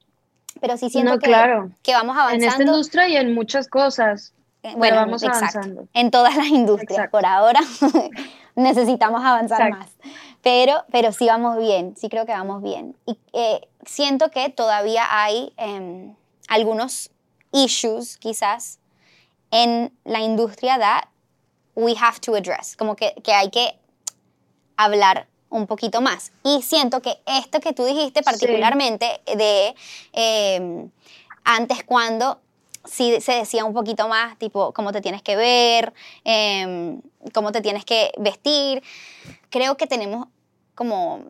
pero 0.60 0.76
sí 0.76 0.90
siento 0.90 1.12
No, 1.14 1.18
que, 1.18 1.26
claro. 1.28 1.70
que 1.82 1.92
vamos 1.94 2.16
avanzando. 2.16 2.44
En 2.44 2.50
esta 2.50 2.62
industria 2.62 3.08
y 3.08 3.16
en 3.16 3.34
muchas 3.34 3.68
cosas. 3.68 4.32
Eh, 4.62 4.74
Bueno, 4.76 4.96
vamos 4.96 5.22
exacto. 5.22 5.46
avanzando. 5.58 5.88
En 5.94 6.10
todas 6.10 6.36
las 6.36 6.46
industrias. 6.46 6.90
Exacto. 6.92 7.10
Por 7.18 7.26
ahora 7.26 7.60
necesitamos 8.54 9.24
avanzar 9.24 9.60
Exacto. 9.68 9.78
más. 9.78 10.12
Pero, 10.42 10.84
pero 10.90 11.12
sí 11.12 11.26
vamos 11.26 11.56
bien, 11.58 11.96
sí 11.96 12.08
creo 12.08 12.26
que 12.26 12.32
vamos 12.32 12.62
bien. 12.62 12.96
Y 13.06 13.16
eh, 13.32 13.68
siento 13.86 14.30
que 14.30 14.48
todavía 14.48 15.06
hay 15.08 15.52
em, 15.56 16.14
algunos 16.48 17.10
issues, 17.52 18.16
quizás, 18.18 18.78
en 19.50 19.92
la 20.04 20.20
industria 20.20 20.78
that 20.78 21.04
we 21.74 21.94
have 21.98 22.18
to 22.20 22.34
address. 22.34 22.76
Como 22.76 22.96
que, 22.96 23.14
que 23.22 23.32
hay 23.32 23.50
que 23.50 23.78
hablar 24.76 25.28
un 25.52 25.66
poquito 25.66 26.00
más. 26.00 26.32
Y 26.42 26.62
siento 26.62 27.00
que 27.00 27.18
esto 27.26 27.60
que 27.60 27.72
tú 27.72 27.84
dijiste 27.84 28.22
particularmente 28.22 29.20
de 29.26 29.74
em, 30.12 30.90
antes 31.44 31.84
cuando 31.84 32.40
sí 32.84 33.20
se 33.20 33.32
decía 33.32 33.64
un 33.64 33.74
poquito 33.74 34.08
más, 34.08 34.36
tipo, 34.38 34.72
cómo 34.72 34.92
te 34.92 35.00
tienes 35.00 35.22
que 35.22 35.36
ver, 35.36 35.92
em, 36.24 37.00
cómo 37.32 37.52
te 37.52 37.60
tienes 37.60 37.84
que 37.84 38.12
vestir. 38.18 38.82
Creo 39.52 39.76
que 39.76 39.86
tenemos 39.86 40.26
como 40.74 41.20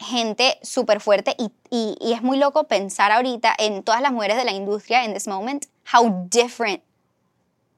gente 0.00 0.58
súper 0.62 1.00
fuerte 1.00 1.36
y, 1.38 1.50
y- 1.70 1.96
y 2.00 2.12
es 2.14 2.22
muy 2.22 2.38
loco 2.38 2.64
pensar 2.64 3.12
ahorita 3.12 3.54
en 3.58 3.82
todas 3.84 4.00
las 4.00 4.10
mujeres 4.12 4.36
de 4.36 4.44
la 4.44 4.52
industria 4.52 5.04
en 5.04 5.12
this 5.14 5.28
moment, 5.28 5.66
how 5.92 6.26
different 6.30 6.82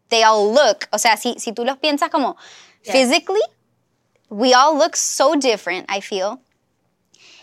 they 0.08 0.22
all 0.22 0.52
look. 0.54 0.86
O 0.92 0.98
sea, 0.98 1.16
si, 1.16 1.34
si 1.38 1.52
tú 1.52 1.64
los 1.64 1.76
piensas 1.78 2.08
como 2.10 2.36
Yes. 2.82 2.92
physically, 2.94 3.42
we 4.30 4.54
all 4.54 4.76
look 4.78 4.96
so 4.96 5.34
different, 5.34 5.90
I 5.90 6.00
feel. 6.00 6.38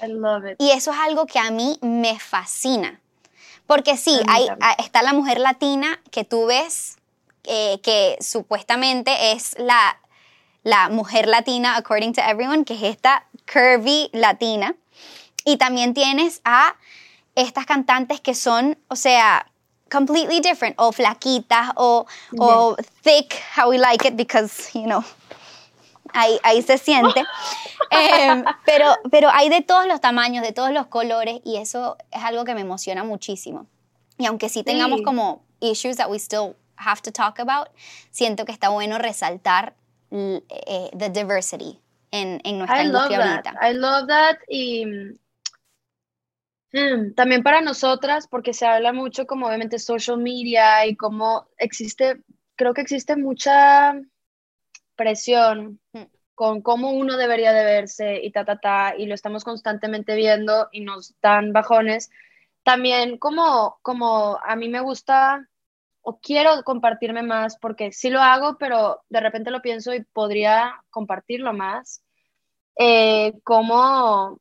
I 0.01 0.07
love 0.07 0.45
it. 0.49 0.55
Y 0.59 0.71
eso 0.71 0.91
es 0.91 0.97
algo 0.99 1.25
que 1.27 1.37
a 1.39 1.51
mí 1.51 1.77
me 1.81 2.17
fascina. 2.19 2.99
Porque 3.67 3.97
sí, 3.97 4.19
hay, 4.27 4.47
también. 4.47 4.57
a- 4.61 4.73
está 4.81 5.01
la 5.03 5.13
mujer 5.13 5.39
latina 5.39 5.99
que 6.11 6.23
tú 6.23 6.45
ves 6.45 6.95
eh, 7.43 7.79
que 7.81 8.17
supuestamente 8.21 9.31
es 9.33 9.55
la, 9.59 9.99
la 10.67 10.89
mujer 10.89 11.27
latina, 11.27 11.77
according 11.77 12.11
to 12.13 12.21
everyone, 12.21 12.65
que 12.65 12.73
es 12.73 12.83
esta 12.83 13.25
curvy 13.51 14.09
latina. 14.11 14.75
Y 15.45 15.55
también 15.55 15.93
tienes 15.93 16.41
a 16.43 16.75
estas 17.35 17.65
cantantes 17.65 18.19
que 18.19 18.35
son, 18.35 18.77
o 18.89 18.97
sea, 18.97 19.49
completely 19.89 20.41
different, 20.41 20.75
o 20.77 20.91
flaquitas, 20.91 21.69
o, 21.77 22.05
o 22.37 22.75
thick, 23.01 23.33
how 23.55 23.69
we 23.69 23.77
like 23.77 24.05
it, 24.05 24.15
because, 24.17 24.69
you 24.73 24.83
know, 24.85 25.01
ahí, 26.13 26.37
ahí 26.43 26.61
se 26.61 26.77
siente. 26.77 27.23
Em, 27.91 28.43
pero, 28.65 28.93
pero 29.09 29.29
hay 29.31 29.47
de 29.47 29.61
todos 29.61 29.87
los 29.87 30.01
tamaños, 30.01 30.43
de 30.43 30.51
todos 30.51 30.71
los 30.71 30.87
colores, 30.87 31.39
y 31.45 31.55
eso 31.55 31.95
es 32.11 32.21
algo 32.21 32.43
que 32.43 32.53
me 32.53 32.61
emociona 32.61 33.05
muchísimo. 33.05 33.67
Y 34.17 34.25
aunque 34.25 34.49
sí 34.49 34.63
tengamos 34.63 34.97
Sí. 34.99 35.03
como 35.05 35.43
issues 35.61 35.95
that 35.95 36.09
we 36.09 36.17
still 36.17 36.57
have 36.75 37.01
to 37.03 37.11
talk 37.13 37.39
about, 37.39 37.69
siento 38.11 38.43
que 38.43 38.51
está 38.51 38.67
bueno 38.67 38.97
resaltar 38.97 39.75
eh, 40.11 40.89
the 40.97 41.09
diversity 41.09 41.79
en, 42.11 42.39
en 42.43 42.59
nuestra 42.59 42.83
I 42.83 42.87
love 42.87 43.11
industria 43.11 43.19
that. 43.19 43.47
ahorita. 43.47 43.69
I 43.69 43.73
love 43.73 44.07
that. 44.07 44.37
Y 44.47 44.85
mm, 46.73 47.13
también 47.15 47.43
para 47.43 47.61
nosotras, 47.61 48.27
porque 48.27 48.53
se 48.53 48.65
habla 48.65 48.93
mucho 48.93 49.25
como 49.25 49.47
obviamente 49.47 49.79
social 49.79 50.17
media 50.17 50.85
y 50.85 50.95
como 50.95 51.47
existe, 51.57 52.21
creo 52.55 52.73
que 52.73 52.81
existe 52.81 53.15
mucha 53.15 53.99
presión 54.95 55.79
Mm. 55.93 56.03
con 56.35 56.61
cómo 56.61 56.91
uno 56.91 57.17
debería 57.17 57.51
de 57.53 57.63
verse 57.65 58.19
y 58.23 58.31
ta, 58.31 58.45
ta, 58.45 58.59
ta, 58.59 58.93
y 58.97 59.05
lo 59.05 59.13
estamos 59.15 59.43
constantemente 59.43 60.15
viendo 60.15 60.69
y 60.71 60.81
nos 60.81 61.15
dan 61.21 61.51
bajones. 61.53 62.09
También 62.63 63.17
como, 63.17 63.79
como 63.81 64.37
a 64.43 64.55
mí 64.55 64.69
me 64.69 64.81
gusta 64.81 65.47
o 66.09 66.19
quiero 66.21 66.63
compartirme 66.63 67.21
más, 67.21 67.57
porque 67.57 67.91
sí 67.91 68.09
lo 68.09 68.21
hago, 68.21 68.57
pero 68.57 69.01
de 69.09 69.19
repente 69.19 69.51
lo 69.51 69.61
pienso 69.61 69.93
y 69.93 70.05
podría 70.05 70.81
compartirlo 70.89 71.51
más. 71.51 72.01
Eh, 72.79 73.33
como, 73.43 74.39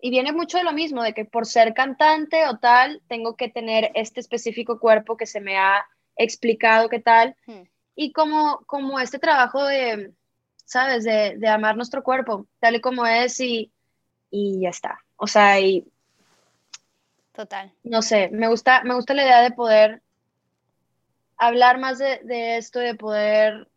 y 0.00 0.08
viene 0.08 0.32
mucho 0.32 0.56
de 0.56 0.64
lo 0.64 0.72
mismo, 0.72 1.02
de 1.02 1.12
que 1.12 1.26
por 1.26 1.44
ser 1.44 1.74
cantante 1.74 2.46
o 2.48 2.56
tal, 2.56 3.02
tengo 3.08 3.36
que 3.36 3.50
tener 3.50 3.90
este 3.94 4.20
específico 4.20 4.80
cuerpo 4.80 5.18
que 5.18 5.26
se 5.26 5.42
me 5.42 5.58
ha 5.58 5.84
explicado 6.16 6.88
qué 6.88 6.98
tal, 6.98 7.36
Hmm. 7.46 7.64
y 7.94 8.12
como, 8.12 8.60
como 8.64 8.98
este 9.00 9.18
trabajo 9.18 9.62
de, 9.66 10.14
¿sabes? 10.64 11.04
De, 11.04 11.36
de 11.36 11.48
amar 11.48 11.76
nuestro 11.76 12.02
cuerpo, 12.02 12.46
tal 12.58 12.76
y 12.76 12.80
como 12.80 13.04
es, 13.04 13.38
y, 13.38 13.70
y 14.30 14.62
ya 14.62 14.70
está. 14.70 14.98
O 15.16 15.26
sea, 15.26 15.60
y 15.60 15.86
Total. 17.34 17.70
no 17.82 18.00
sé, 18.00 18.30
me 18.32 18.48
gusta, 18.48 18.82
me 18.82 18.94
gusta 18.94 19.12
la 19.12 19.24
idea 19.24 19.42
de 19.42 19.50
poder 19.50 20.00
hablar 21.36 21.78
más 21.78 21.98
de, 21.98 22.20
de 22.24 22.56
esto, 22.56 22.78
de 22.78 22.94
poder 22.94 23.68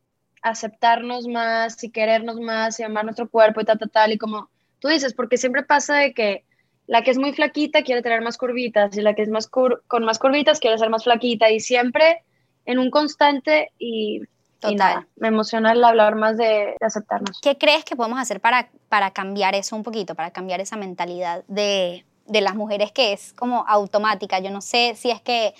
aceptarnos 0.42 1.28
más 1.28 1.84
y 1.84 1.90
querernos 1.90 2.40
más 2.40 2.80
y 2.80 2.84
amar 2.84 3.06
nuestro 3.06 3.30
cuerpo 3.30 3.62
y 3.62 3.66
tal, 3.66 3.80
tal, 3.80 3.90
tal, 3.90 4.12
y 4.14 4.18
como 4.18 4.50
tú 4.80 4.88
dices, 4.88 5.14
porque 5.14 5.38
siempre 5.38 5.64
pasa 5.64 5.96
de 5.96 6.14
que 6.14 6.44
la 6.86 7.02
que 7.04 7.12
es 7.12 7.18
muy 7.18 7.34
flaquita 7.34 7.82
quiere 7.84 8.02
tener 8.02 8.22
más 8.22 8.38
curvitas 8.38 8.96
y 8.96 9.02
la 9.02 9.14
que 9.14 9.24
es 9.24 9.30
más 9.30 9.52
cur- 9.52 9.82
con 9.88 10.06
más 10.06 10.20
curvitas 10.20 10.60
quiere 10.60 10.78
ser 10.78 10.90
más 10.90 11.04
flaquita 11.04 11.50
y 11.50 11.60
siempre 11.60 12.24
en 12.66 12.80
un 12.80 12.92
constante 12.92 13.72
y, 13.78 14.22
y 14.22 14.26
Total. 14.60 14.78
nada, 14.78 15.08
me 15.18 15.28
emociona 15.28 15.72
el 15.74 15.84
hablar 15.84 16.16
más 16.16 16.38
de, 16.38 16.76
de 16.80 16.86
aceptarnos. 16.86 17.40
¿Qué 17.42 17.58
crees 17.58 17.84
que 17.84 17.96
podemos 17.96 18.20
hacer 18.20 18.40
para, 18.40 18.70
para 18.88 19.12
cambiar 19.12 19.54
eso 19.56 19.76
un 19.76 19.84
poquito, 19.84 20.16
para 20.16 20.32
cambiar 20.32 20.62
esa 20.62 20.78
mentalidad 20.78 21.44
de, 21.48 22.06
de 22.26 22.42
las 22.42 22.56
mujeres 22.56 22.92
que 22.94 23.12
es 23.12 23.34
como 23.34 23.66
automática? 23.68 24.40
Yo 24.40 24.52
no 24.52 24.62
sé 24.62 24.94
si 24.96 25.12
es 25.12 25.22
que 25.22 25.56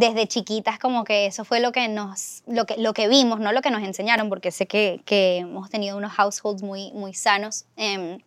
desde 0.00 0.26
chiquitas 0.26 0.78
como 0.78 1.04
que 1.04 1.26
eso 1.26 1.44
fue 1.44 1.60
lo 1.60 1.72
que 1.72 1.86
nos, 1.88 2.42
lo 2.46 2.64
que, 2.64 2.76
lo 2.78 2.94
que 2.94 3.06
vimos, 3.06 3.38
no 3.38 3.52
lo 3.52 3.60
que 3.60 3.70
nos 3.70 3.82
enseñaron, 3.82 4.28
porque 4.30 4.50
sé 4.50 4.66
que, 4.66 5.00
que 5.04 5.36
hemos 5.38 5.68
tenido 5.68 5.96
unos 5.98 6.12
households 6.12 6.62
muy, 6.62 6.90
muy 6.92 7.12
sanos 7.12 7.66
em, 7.76 8.18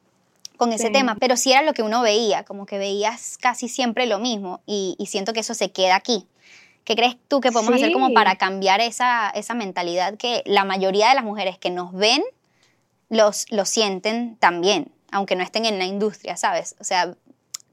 con 0.55 0.71
ese 0.71 0.87
Sí. 0.87 0.93
tema, 0.93 1.15
pero 1.19 1.35
sí 1.35 1.51
era 1.51 1.63
lo 1.63 1.73
que 1.73 1.81
uno 1.81 2.01
veía, 2.03 2.43
como 2.43 2.65
que 2.67 2.77
veías 2.77 3.37
casi 3.39 3.67
siempre 3.67 4.05
lo 4.05 4.19
mismo 4.19 4.61
y, 4.67 4.95
y 4.99 5.07
siento 5.07 5.33
que 5.33 5.39
eso 5.39 5.55
se 5.55 5.71
queda 5.71 5.95
aquí. 5.95 6.27
¿Qué 6.83 6.95
crees 6.95 7.15
tú 7.27 7.41
que 7.41 7.51
podemos 7.51 7.73
hacer 7.75 7.91
como 7.91 8.07
Sí. 8.09 8.13
para 8.13 8.35
cambiar 8.35 8.79
esa, 8.79 9.29
esa 9.31 9.53
mentalidad 9.55 10.15
que 10.17 10.43
la 10.45 10.65
mayoría 10.65 11.09
de 11.09 11.15
las 11.15 11.23
mujeres 11.23 11.57
que 11.57 11.69
nos 11.71 11.91
ven 11.93 12.21
los, 13.09 13.45
lo 13.51 13.65
sienten 13.65 14.35
también, 14.37 14.91
aunque 15.11 15.35
no 15.35 15.43
estén 15.43 15.65
en 15.65 15.79
la 15.79 15.85
industria, 15.85 16.35
¿sabes? 16.37 16.75
O 16.79 16.83
sea, 16.83 17.15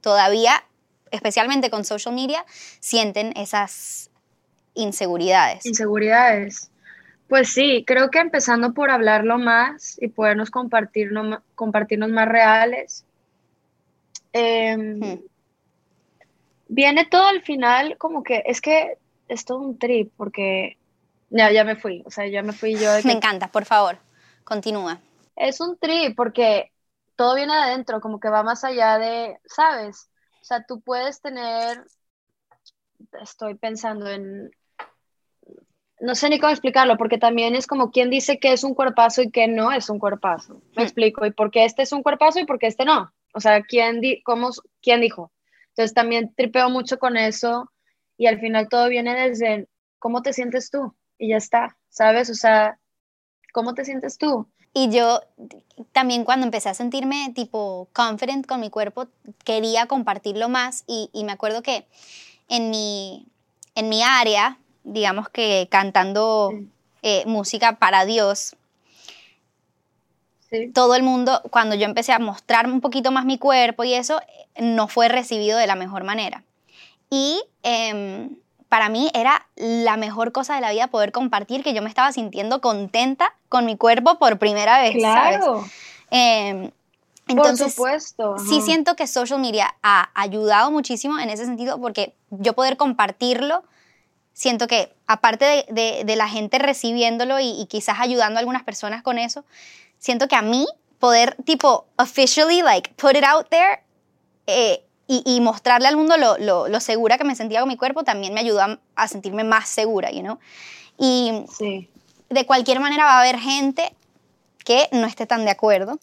todavía, 0.00 0.64
especialmente 1.10 1.70
con 1.70 1.84
social 1.84 2.14
media, 2.14 2.44
sienten 2.80 3.32
esas 3.36 4.10
inseguridades. 4.74 5.66
Inseguridades. 5.66 6.70
Pues 7.28 7.52
sí, 7.52 7.84
creo 7.86 8.10
que 8.10 8.18
empezando 8.20 8.74
por 8.74 8.90
hablarlo 8.90 9.38
más 9.38 9.96
y 10.02 10.08
podernos 10.08 10.50
compartirnos, 10.50 11.40
compartirnos 11.56 12.10
más 12.10 12.28
reales. 12.28 13.06
Em, 14.32 14.98
Hmm. 15.00 15.20
Viene 16.68 17.06
todo 17.06 17.26
al 17.26 17.42
final 17.42 17.98
como 17.98 18.22
que 18.22 18.42
es 18.46 18.60
que 18.60 18.98
es 19.28 19.44
todo 19.44 19.58
un 19.60 19.78
trip 19.78 20.12
porque 20.16 20.78
ya, 21.30 21.50
ya 21.52 21.64
me 21.64 21.76
fui, 21.76 22.02
o 22.06 22.10
sea, 22.10 22.26
ya 22.28 22.42
me 22.42 22.52
fui 22.52 22.78
yo 22.78 22.92
de 22.92 23.02
Me 23.04 23.12
encanta, 23.12 23.48
por 23.48 23.64
favor, 23.64 23.98
continúa. 24.44 25.00
es 25.36 25.60
un 25.60 25.78
trip 25.78 26.16
porque 26.16 26.72
todo 27.16 27.34
viene 27.36 27.54
de 27.54 27.60
adentro, 27.60 28.00
como 28.00 28.20
que 28.20 28.30
va 28.30 28.42
más 28.42 28.64
allá 28.64 28.98
de, 28.98 29.38
¿sabes? 29.46 30.09
O 30.40 30.44
sea, 30.44 30.64
tú 30.64 30.80
puedes 30.80 31.20
tener, 31.20 31.84
estoy 33.20 33.54
pensando 33.56 34.08
en, 34.08 34.50
no 36.00 36.14
sé 36.14 36.30
ni 36.30 36.38
cómo 36.40 36.50
explicarlo, 36.50 36.96
porque 36.96 37.18
también 37.18 37.54
es 37.54 37.66
como 37.66 37.90
quien 37.90 38.08
dice 38.08 38.38
que 38.38 38.52
es 38.52 38.64
un 38.64 38.74
cuerpazo 38.74 39.22
y 39.22 39.30
que 39.30 39.48
no 39.48 39.70
es 39.70 39.90
un 39.90 39.98
cuerpazo. 39.98 40.62
Me 40.74 40.82
Hmm. 40.82 40.86
explico, 40.86 41.26
y 41.26 41.30
por 41.32 41.50
qué 41.50 41.64
este 41.64 41.82
es 41.82 41.92
un 41.92 42.02
cuerpazo 42.02 42.40
y 42.40 42.46
por 42.46 42.58
qué 42.58 42.66
este 42.68 42.84
no. 42.84 43.12
O 43.34 43.40
sea, 43.40 43.62
¿quién, 43.62 44.00
di 44.00 44.22
cómo, 44.22 44.50
quién 44.82 45.02
dijo? 45.02 45.30
Entonces 45.68 45.94
también 45.94 46.34
tripeo 46.34 46.70
mucho 46.70 46.98
con 46.98 47.16
eso 47.16 47.70
y 48.16 48.26
al 48.26 48.40
final 48.40 48.68
todo 48.68 48.88
viene 48.88 49.14
desde 49.28 49.68
cómo 49.98 50.22
te 50.22 50.32
sientes 50.32 50.70
tú 50.70 50.94
y 51.18 51.28
ya 51.28 51.36
está, 51.36 51.76
¿sabes? 51.90 52.30
O 52.30 52.34
sea, 52.34 52.78
¿cómo 53.52 53.74
te 53.74 53.84
sientes 53.84 54.16
tú? 54.18 54.50
Y 54.72 54.88
yo 54.90 55.20
también 55.92 56.24
cuando 56.24 56.46
empecé 56.46 56.68
a 56.68 56.74
sentirme 56.74 57.32
tipo 57.34 57.88
confident 57.92 58.46
con 58.46 58.60
mi 58.60 58.70
cuerpo, 58.70 59.08
quería 59.44 59.86
compartirlo 59.86 60.48
más 60.48 60.84
y, 60.86 61.10
y 61.12 61.24
me 61.24 61.32
acuerdo 61.32 61.62
que 61.62 61.86
en 62.48 62.70
mi, 62.70 63.26
en 63.74 63.88
mi 63.88 64.02
área, 64.02 64.58
digamos 64.84 65.28
que 65.28 65.68
cantando 65.70 66.50
Sí. 66.52 66.68
eh, 67.02 67.24
música 67.26 67.78
para 67.78 68.04
Dios, 68.04 68.56
Sí. 70.50 70.68
todo 70.74 70.96
el 70.96 71.04
mundo, 71.04 71.40
cuando 71.50 71.76
yo 71.76 71.84
empecé 71.84 72.12
a 72.12 72.18
mostrarme 72.18 72.72
un 72.72 72.80
poquito 72.80 73.12
más 73.12 73.24
mi 73.24 73.38
cuerpo 73.38 73.84
y 73.84 73.94
eso, 73.94 74.20
no 74.60 74.88
fue 74.88 75.08
recibido 75.08 75.56
de 75.56 75.68
la 75.68 75.76
mejor 75.76 76.02
manera. 76.02 76.42
Y 77.08 77.40
em, 77.62 78.36
para 78.70 78.88
mí 78.88 79.10
era 79.14 79.46
la 79.56 79.96
mejor 79.96 80.30
cosa 80.30 80.54
de 80.54 80.60
la 80.60 80.70
vida 80.70 80.86
poder 80.86 81.10
compartir 81.10 81.64
que 81.64 81.74
yo 81.74 81.82
me 81.82 81.88
estaba 81.88 82.12
sintiendo 82.12 82.60
contenta 82.60 83.34
con 83.48 83.66
mi 83.66 83.76
cuerpo 83.76 84.18
por 84.20 84.38
primera 84.38 84.80
vez. 84.80 84.94
Claro. 84.94 85.64
Em, 86.12 86.70
entonces, 87.26 87.74
por 87.74 88.00
supuesto. 88.00 88.36
Sí 88.38 88.62
siento 88.62 88.94
que 88.94 89.08
social 89.08 89.40
media 89.40 89.74
ha 89.82 90.10
ayudado 90.14 90.70
muchísimo 90.70 91.18
en 91.18 91.30
ese 91.30 91.46
sentido 91.46 91.80
porque 91.80 92.14
yo 92.30 92.52
poder 92.52 92.76
compartirlo, 92.76 93.64
siento 94.34 94.68
que 94.68 94.94
aparte 95.08 95.66
de, 95.68 96.16
la 96.16 96.28
gente 96.28 96.60
recibiéndolo 96.60 97.40
y, 97.40 97.66
quizás 97.68 97.98
ayudando 97.98 98.38
a 98.38 98.40
algunas 98.40 98.62
personas 98.62 99.02
con 99.02 99.18
eso, 99.18 99.44
siento 99.98 100.28
que 100.28 100.36
a 100.36 100.42
mí 100.42 100.64
poder 101.00 101.34
tipo 101.44 101.86
officially 101.96 102.62
like 102.62 102.90
put 102.94 103.16
it 103.16 103.24
out 103.24 103.48
there 103.48 103.82
eh, 104.46 104.84
y, 105.12 105.40
mostrarle 105.40 105.88
al 105.88 105.96
mundo 105.96 106.14
lo, 106.16 106.80
segura 106.80 107.18
que 107.18 107.24
me 107.24 107.34
sentía 107.34 107.58
con 107.60 107.68
mi 107.68 107.76
cuerpo 107.76 108.04
también 108.04 108.32
me 108.32 108.40
ayudó 108.40 108.60
a, 108.94 109.08
sentirme 109.08 109.42
más 109.42 109.68
segura, 109.68 110.12
you 110.12 110.20
know? 110.20 110.38
Y 110.98 111.44
de 112.28 112.46
cualquier 112.46 112.78
manera 112.78 113.04
va 113.04 113.16
a 113.16 113.20
haber 113.20 113.38
gente 113.38 113.92
que 114.64 114.88
no 114.92 115.06
esté 115.06 115.26
tan 115.26 115.44
de 115.44 115.50
acuerdo, 115.50 115.98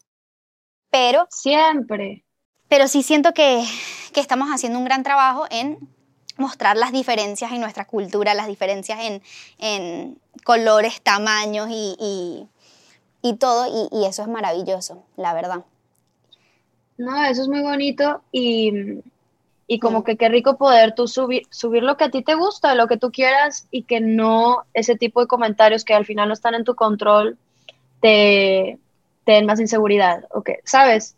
pero... 0.92 1.26
Siempre. 1.30 2.26
Pero 2.68 2.90
sí 2.90 3.02
siento 3.02 3.34
que, 3.34 3.64
que 4.12 4.20
estamos 4.20 4.50
haciendo 4.50 4.78
un 4.78 4.84
gran 4.84 5.04
trabajo 5.04 5.46
en 5.50 5.78
mostrar 6.36 6.76
las 6.76 6.92
diferencias 6.92 7.54
en 7.54 7.62
nuestra 7.62 7.86
cultura, 7.86 8.34
las 8.34 8.48
diferencias 8.48 9.00
en, 9.00 9.24
en 9.58 10.20
colores, 10.44 11.02
tamaños 11.02 11.70
y, 11.72 12.50
y, 13.22 13.34
todo, 13.36 13.68
y, 13.68 13.98
y, 13.98 14.06
eso 14.06 14.22
es 14.22 14.28
maravilloso, 14.28 15.06
la 15.16 15.34
verdad. 15.34 15.64
No, 16.98 17.24
eso 17.26 17.44
es 17.44 17.48
muy 17.48 17.62
bonito 17.62 18.22
y, 18.32 19.02
y 19.68 19.80
como 19.80 20.04
que 20.04 20.18
qué 20.18 20.30
rico 20.30 20.58
poder 20.58 20.96
tú 20.96 21.08
subir, 21.08 21.44
subir 21.52 21.84
lo 21.84 21.98
que 21.98 22.06
a 22.06 22.12
ti 22.12 22.24
te 22.24 22.36
gusta, 22.36 22.74
lo 22.76 22.88
que 22.88 22.98
tú 22.98 23.12
quieras 23.12 23.68
y 23.70 23.84
que 23.84 24.00
no 24.00 24.64
ese 24.74 24.96
tipo 24.96 25.22
de 25.22 25.28
comentarios 25.28 25.86
que 25.86 25.94
al 25.94 26.06
final 26.06 26.28
no 26.28 26.34
están 26.34 26.56
en 26.56 26.64
tu 26.64 26.76
control 26.76 27.38
te, 28.02 28.80
den 29.26 29.46
más 29.46 29.60
inseguridad, 29.60 30.26
¿ok? 30.32 30.52
¿Sabes? 30.64 31.16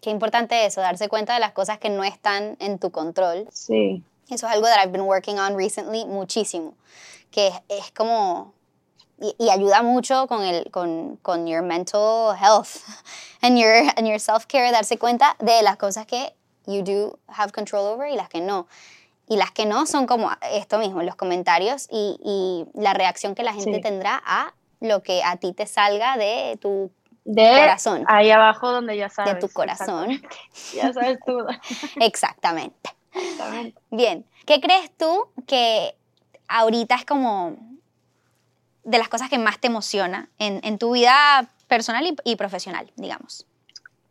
Qué 0.00 0.10
importante 0.10 0.64
eso, 0.64 0.80
darse 0.80 1.08
cuenta 1.08 1.34
de 1.34 1.40
las 1.40 1.52
cosas 1.52 1.78
que 1.78 1.90
no 1.90 2.04
están 2.04 2.56
en 2.60 2.78
tu 2.78 2.90
control. 2.90 3.46
Sí. 3.52 4.02
Eso 4.30 4.46
es 4.46 4.52
algo 4.52 4.66
that 4.66 4.82
I've 4.82 4.92
been 4.92 5.06
working 5.06 5.38
on 5.38 5.56
recently 5.56 6.04
muchísimo, 6.04 6.74
que 7.30 7.50
es, 7.68 7.90
como 7.92 8.52
y, 9.20 9.50
ayuda 9.50 9.82
mucho 9.82 10.26
con 10.26 10.42
el 10.42 10.70
con, 10.70 11.16
con 11.16 11.46
your 11.46 11.62
mental 11.62 12.34
health 12.36 12.82
and 13.42 13.58
your 13.58 13.90
and 13.96 14.06
your 14.06 14.20
self 14.20 14.46
care 14.46 14.70
darse 14.70 14.98
cuenta 14.98 15.36
de 15.40 15.62
las 15.62 15.76
cosas 15.76 16.06
que 16.06 16.34
you 16.66 16.82
do 16.82 17.18
have 17.28 17.52
control 17.52 17.86
over 17.86 18.08
y 18.08 18.16
las 18.16 18.28
que 18.28 18.40
no. 18.40 18.66
Y 19.30 19.36
las 19.36 19.50
que 19.50 19.66
no 19.66 19.84
son 19.84 20.06
como 20.06 20.30
esto 20.52 20.78
mismo 20.78 21.02
los 21.02 21.14
comentarios 21.14 21.86
y, 21.90 22.18
y 22.24 22.80
la 22.80 22.94
reacción 22.94 23.34
que 23.34 23.42
la 23.42 23.52
gente 23.52 23.80
tendrá 23.80 24.22
a 24.24 24.54
lo 24.80 25.02
que 25.02 25.22
a 25.22 25.36
ti 25.36 25.52
te 25.52 25.66
salga 25.66 26.16
de 26.16 26.58
tu 26.60 26.90
de 27.24 27.46
corazón. 27.46 28.04
ahí 28.08 28.30
abajo 28.30 28.72
donde 28.72 28.96
ya 28.96 29.10
sabes 29.10 29.34
de 29.34 29.40
tu 29.40 29.48
corazón. 29.50 30.22
ya 30.74 30.92
sabes 30.94 31.18
tú. 31.26 31.44
Exactamente. 32.00 32.90
Bien 33.90 34.24
qué 34.48 34.62
crees 34.62 34.90
tú 34.96 35.28
que 35.46 35.94
ahorita 36.48 36.94
es 36.94 37.04
como 37.04 37.54
de 38.84 38.98
las 38.98 39.08
cosas 39.08 39.28
que 39.28 39.38
más 39.38 39.60
te 39.60 39.66
emociona 39.66 40.28
en, 40.38 40.78
tu 40.78 40.92
vida 40.92 41.50
personal 41.66 42.16
y, 42.24 42.36
profesional, 42.36 42.90
digamos? 42.96 43.46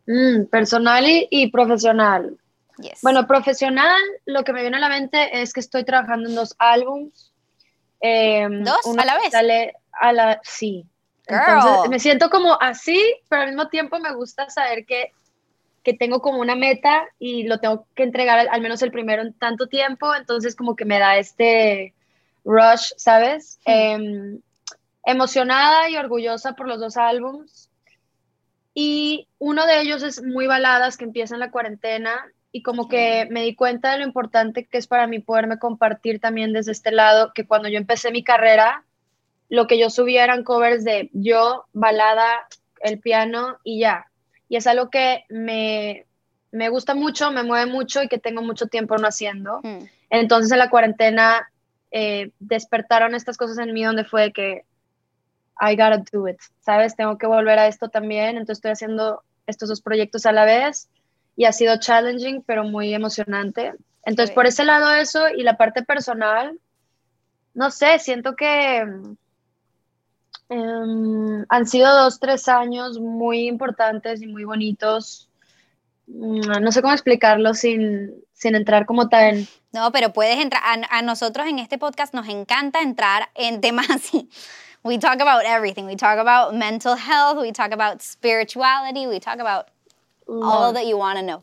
Mm, 0.06 0.44
personal 0.44 1.04
y, 1.06 1.50
profesional. 1.50 2.36
Bueno, 3.02 3.26
profesional, 3.26 4.00
lo 4.24 4.44
que 4.44 4.52
me 4.52 4.62
viene 4.62 4.76
a 4.76 4.80
la 4.80 4.88
mente 4.88 5.42
es 5.42 5.52
que 5.52 5.60
estoy 5.60 5.84
trabajando 5.84 6.28
en 6.28 6.34
dos 6.34 6.54
álbums. 6.58 7.32
Em, 8.00 8.62
¿Dos 8.62 8.86
a 8.96 9.04
la 9.04 9.18
vez? 9.18 9.32
Sale 9.32 9.74
a 9.92 10.12
la, 10.12 10.40
sí. 10.44 10.86
Entonces 11.26 11.90
me 11.90 11.98
siento 11.98 12.30
como 12.30 12.56
así, 12.60 13.02
pero 13.28 13.42
al 13.42 13.48
mismo 13.48 13.68
tiempo 13.68 13.98
me 13.98 14.14
gusta 14.14 14.48
saber 14.48 14.86
que, 14.86 15.12
que 15.82 15.92
tengo 15.92 16.22
como 16.22 16.40
una 16.40 16.54
meta 16.54 17.04
y 17.18 17.42
lo 17.42 17.58
tengo 17.58 17.86
que 17.94 18.04
entregar 18.04 18.48
al, 18.48 18.60
menos 18.60 18.80
el 18.82 18.90
primero 18.90 19.22
en 19.22 19.34
tanto 19.34 19.66
tiempo, 19.66 20.14
entonces 20.14 20.56
como 20.56 20.74
que 20.74 20.84
me 20.84 20.98
da 20.98 21.18
este 21.18 21.92
rush, 22.44 22.92
¿sabes? 22.96 23.58
Em, 23.66 24.40
emocionada 25.08 25.88
y 25.88 25.96
orgullosa 25.96 26.52
por 26.52 26.68
los 26.68 26.78
dos 26.78 26.98
álbums. 26.98 27.70
Y 28.74 29.26
uno 29.38 29.66
de 29.66 29.80
ellos 29.80 30.02
es 30.02 30.22
muy 30.22 30.46
baladas 30.46 30.98
que 30.98 31.04
empieza 31.04 31.34
en 31.34 31.40
la 31.40 31.50
cuarentena 31.50 32.14
y 32.52 32.62
como 32.62 32.88
que 32.88 33.26
me 33.30 33.42
di 33.42 33.54
cuenta 33.54 33.92
de 33.92 33.98
lo 33.98 34.04
importante 34.04 34.66
que 34.66 34.76
es 34.76 34.86
para 34.86 35.06
mí 35.06 35.18
poderme 35.18 35.58
compartir 35.58 36.20
también 36.20 36.52
desde 36.52 36.72
este 36.72 36.92
lado, 36.92 37.32
que 37.34 37.46
cuando 37.46 37.70
yo 37.70 37.78
empecé 37.78 38.12
mi 38.12 38.22
carrera, 38.22 38.84
lo 39.48 39.66
que 39.66 39.78
yo 39.78 39.88
subía 39.88 40.24
eran 40.24 40.44
covers 40.44 40.84
de 40.84 41.08
yo, 41.14 41.64
balada, 41.72 42.46
el 42.80 43.00
piano 43.00 43.58
y 43.64 43.80
ya. 43.80 44.10
Y 44.50 44.56
es 44.56 44.66
algo 44.66 44.90
que 44.90 45.24
me, 45.30 46.04
me 46.52 46.68
gusta 46.68 46.94
mucho, 46.94 47.32
me 47.32 47.44
mueve 47.44 47.70
mucho 47.70 48.02
y 48.02 48.08
que 48.08 48.18
tengo 48.18 48.42
mucho 48.42 48.66
tiempo 48.66 48.98
no 48.98 49.08
haciendo. 49.08 49.60
Mm. 49.62 49.84
Entonces 50.10 50.52
en 50.52 50.58
la 50.58 50.68
cuarentena 50.68 51.50
eh, 51.90 52.30
despertaron 52.40 53.14
estas 53.14 53.38
cosas 53.38 53.56
en 53.58 53.72
mí 53.72 53.82
donde 53.82 54.04
fue 54.04 54.32
que 54.34 54.64
I 55.60 55.74
gotta 55.74 56.02
do 56.12 56.28
it, 56.28 56.38
¿sabes? 56.60 56.96
Tengo 56.96 57.18
que 57.18 57.26
volver 57.26 57.58
a 57.58 57.66
esto 57.66 57.88
también, 57.88 58.36
entonces 58.36 58.58
estoy 58.58 58.70
haciendo 58.72 59.22
estos 59.46 59.68
dos 59.68 59.80
proyectos 59.80 60.26
a 60.26 60.32
la 60.32 60.44
vez 60.44 60.88
y 61.36 61.44
ha 61.44 61.52
sido 61.52 61.78
challenging, 61.78 62.42
pero 62.42 62.64
muy 62.64 62.94
emocionante. 62.94 63.74
Entonces, 64.04 64.34
por 64.34 64.46
ese 64.46 64.64
lado 64.64 64.90
eso 64.90 65.28
y 65.28 65.42
la 65.42 65.56
parte 65.56 65.82
personal, 65.82 66.58
no 67.54 67.70
sé, 67.70 67.98
siento 67.98 68.36
que 68.36 68.78
em, 70.48 71.44
han 71.48 71.66
sido 71.66 71.94
dos, 71.94 72.20
tres 72.20 72.48
años 72.48 72.98
muy 72.98 73.48
importantes 73.48 74.22
y 74.22 74.26
muy 74.26 74.44
bonitos. 74.44 75.28
Mm, 76.06 76.62
no 76.62 76.72
sé 76.72 76.82
cómo 76.82 76.94
explicarlo 76.94 77.54
sin, 77.54 78.14
sin 78.32 78.54
entrar 78.54 78.86
como 78.86 79.08
tal. 79.08 79.46
No, 79.72 79.92
pero 79.92 80.12
puedes 80.12 80.38
entrar. 80.38 80.62
A, 80.64 80.98
a, 80.98 81.02
nosotros 81.02 81.46
en 81.46 81.58
este 81.58 81.78
podcast 81.78 82.14
nos 82.14 82.28
encanta 82.28 82.80
entrar 82.80 83.28
en 83.34 83.60
temas 83.60 83.90
así 83.90 84.28
we 84.88 84.98
talk 84.98 85.20
about 85.20 85.44
everything. 85.44 85.86
We 85.86 85.96
talk 85.96 86.18
about 86.18 86.54
mental 86.54 86.96
health, 86.96 87.38
we 87.38 87.52
talk 87.52 87.72
about 87.72 88.02
spirituality, 88.02 89.06
we 89.06 89.20
talk 89.20 89.38
about 89.38 89.68
all 90.26 90.72
that 90.72 90.86
you 90.86 90.96
want 90.96 91.18
to 91.18 91.24
know. 91.24 91.42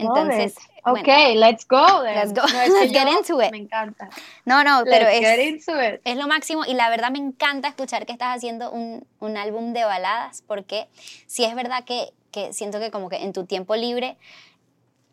Entonces, 0.00 0.54
okay, 0.84 1.36
let's 1.36 1.64
go. 1.64 2.02
Let's 2.02 2.32
go. 2.32 2.42
let's 2.52 2.92
get 2.92 3.08
into 3.08 3.40
it. 3.40 3.52
Me 3.52 3.68
encanta. 3.68 4.08
No, 4.44 4.62
no, 4.62 4.84
pero 4.84 5.06
es, 5.06 5.20
get 5.20 5.38
into 5.38 5.72
it. 5.78 6.00
es 6.04 6.16
lo 6.16 6.26
máximo 6.26 6.64
y 6.66 6.74
la 6.74 6.90
verdad 6.90 7.10
me 7.10 7.18
encanta 7.18 7.68
escuchar 7.68 8.04
que 8.04 8.12
estás 8.12 8.36
haciendo 8.36 8.70
un, 8.70 9.06
un 9.20 9.36
álbum 9.36 9.72
de 9.72 9.84
baladas 9.84 10.42
porque 10.46 10.88
sí 11.26 11.44
es 11.44 11.54
verdad 11.54 11.84
que, 11.84 12.12
que 12.30 12.52
siento 12.52 12.80
que 12.80 12.90
como 12.90 13.08
que 13.08 13.16
en 13.16 13.32
tu 13.32 13.44
tiempo 13.44 13.76
libre, 13.76 14.16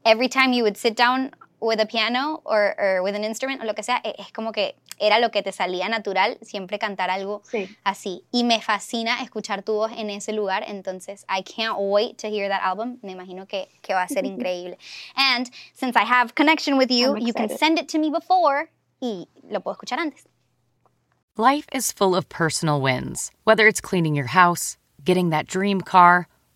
every 0.03 0.27
time 0.27 0.55
you 0.55 0.63
would 0.63 0.75
sit 0.75 0.97
down 0.97 1.31
with 1.63 1.79
a 1.79 1.85
piano 1.85 2.41
or, 2.43 2.75
or 2.77 3.01
with 3.01 3.15
an 3.15 3.23
instrument 3.23 3.61
o 3.61 3.65
lo 3.65 3.73
que 3.73 3.83
sea, 3.83 4.01
es 4.03 4.31
como 4.33 4.51
que 4.51 4.75
era 4.99 5.19
lo 5.19 5.29
que 5.29 5.41
te 5.41 5.51
salía 5.51 5.89
natural, 5.89 6.37
siempre 6.41 6.77
cantar 6.77 7.09
algo 7.09 7.41
así. 7.85 8.23
Y 8.31 8.43
me 8.43 8.59
fascina 8.59 9.21
escuchar 9.21 9.63
tu 9.63 9.73
voz 9.73 9.91
en 9.95 10.09
ese 10.09 10.33
lugar, 10.33 10.63
entonces 10.67 11.25
I 11.29 11.41
can't 11.41 11.77
wait 11.79 12.17
to 12.17 12.27
hear 12.27 12.49
that 12.49 12.61
album. 12.61 12.99
Me 13.01 13.13
imagino 13.13 13.47
que, 13.47 13.69
que 13.81 13.93
va 13.93 14.03
a 14.03 14.07
ser 14.07 14.25
increíble. 14.25 14.77
And 15.15 15.49
since 15.73 15.95
I 15.95 16.03
have 16.03 16.35
connection 16.35 16.77
with 16.77 16.91
you, 16.91 17.17
you 17.17 17.33
can 17.33 17.49
send 17.49 17.79
it 17.79 17.87
to 17.89 17.99
me 17.99 18.09
before 18.09 18.69
y 19.01 19.27
lo 19.49 19.61
puedo 19.61 19.77
escuchar 19.77 19.99
antes. 19.99 20.27
Life 21.37 21.67
is 21.71 21.91
full 21.91 22.15
of 22.15 22.27
personal 22.29 22.81
wins, 22.81 23.31
whether 23.45 23.67
it's 23.67 23.81
cleaning 23.81 24.15
your 24.15 24.27
house, 24.27 24.77
getting 25.03 25.31
that 25.31 25.47
dream 25.47 25.81
car, 25.81 26.27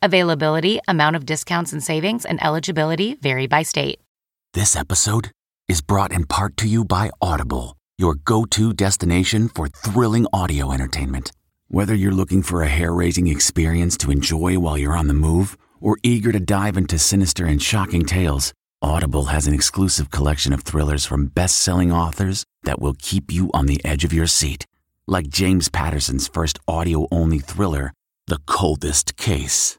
Availability, 0.00 0.78
amount 0.86 1.16
of 1.16 1.26
discounts 1.26 1.72
and 1.72 1.82
savings, 1.82 2.24
and 2.24 2.42
eligibility 2.42 3.14
vary 3.14 3.48
by 3.48 3.62
state. 3.62 4.00
This 4.54 4.76
episode 4.76 5.32
is 5.68 5.80
brought 5.80 6.12
in 6.12 6.24
part 6.24 6.56
to 6.58 6.68
you 6.68 6.84
by 6.84 7.10
Audible, 7.20 7.76
your 7.98 8.14
go 8.14 8.44
to 8.44 8.72
destination 8.72 9.48
for 9.48 9.66
thrilling 9.66 10.26
audio 10.32 10.70
entertainment. 10.70 11.32
Whether 11.66 11.94
you're 11.94 12.12
looking 12.12 12.42
for 12.44 12.62
a 12.62 12.68
hair 12.68 12.94
raising 12.94 13.26
experience 13.26 13.96
to 13.98 14.12
enjoy 14.12 14.58
while 14.60 14.78
you're 14.78 14.96
on 14.96 15.08
the 15.08 15.14
move 15.14 15.58
or 15.80 15.98
eager 16.04 16.30
to 16.30 16.40
dive 16.40 16.76
into 16.76 16.98
sinister 16.98 17.44
and 17.44 17.60
shocking 17.60 18.04
tales, 18.06 18.52
Audible 18.80 19.24
has 19.24 19.48
an 19.48 19.54
exclusive 19.54 20.12
collection 20.12 20.52
of 20.52 20.62
thrillers 20.62 21.04
from 21.04 21.26
best-selling 21.26 21.92
authors 21.92 22.44
that 22.62 22.80
will 22.80 22.94
keep 23.00 23.32
you 23.32 23.50
on 23.52 23.66
the 23.66 23.84
edge 23.84 24.04
of 24.04 24.12
your 24.12 24.28
seat. 24.28 24.64
Like 25.08 25.26
James 25.28 25.68
Patterson's 25.68 26.28
first 26.28 26.60
audio-only 26.68 27.40
thriller, 27.40 27.92
The 28.28 28.38
Coldest 28.46 29.16
Case. 29.16 29.78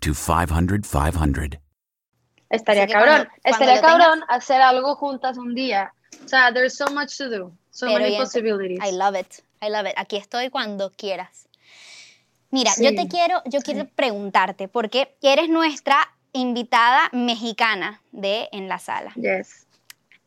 to 0.00 0.12
500, 0.14 0.86
500. 0.86 1.58
Estaría 2.50 2.86
cabrón. 2.86 3.08
cuando- 3.08 3.30
cuando 3.42 3.50
Estaría 3.64 3.80
cabrón 3.80 4.24
hacer 4.28 4.60
algo 4.62 4.94
juntas 4.96 5.36
un 5.38 5.54
día. 5.54 5.92
O 6.24 6.28
sea, 6.28 6.52
there's 6.52 6.74
so 6.76 6.86
much 6.90 7.16
to 7.18 7.28
do. 7.28 7.52
So 7.70 7.86
Pero 7.86 8.00
many 8.00 8.16
possibilities. 8.16 8.80
I 8.82 8.92
love 8.92 9.14
it. 9.18 9.42
I 9.62 9.68
love 9.70 9.86
it. 9.86 9.94
Aquí 9.96 10.16
estoy 10.16 10.50
cuando 10.50 10.90
quieras. 10.92 11.48
Mira, 12.50 12.70
Sí. 12.72 12.82
yo 12.84 12.94
te 12.94 13.06
quiero, 13.08 13.42
yo 13.44 13.60
quiero 13.60 13.86
preguntarte, 13.94 14.68
porque 14.68 15.14
eres 15.20 15.50
nuestra 15.50 15.96
invitada 16.32 17.10
mexicana 17.12 18.00
de 18.12 18.48
En 18.52 18.68
la 18.68 18.78
Sala. 18.78 19.12
Yes. 19.16 19.66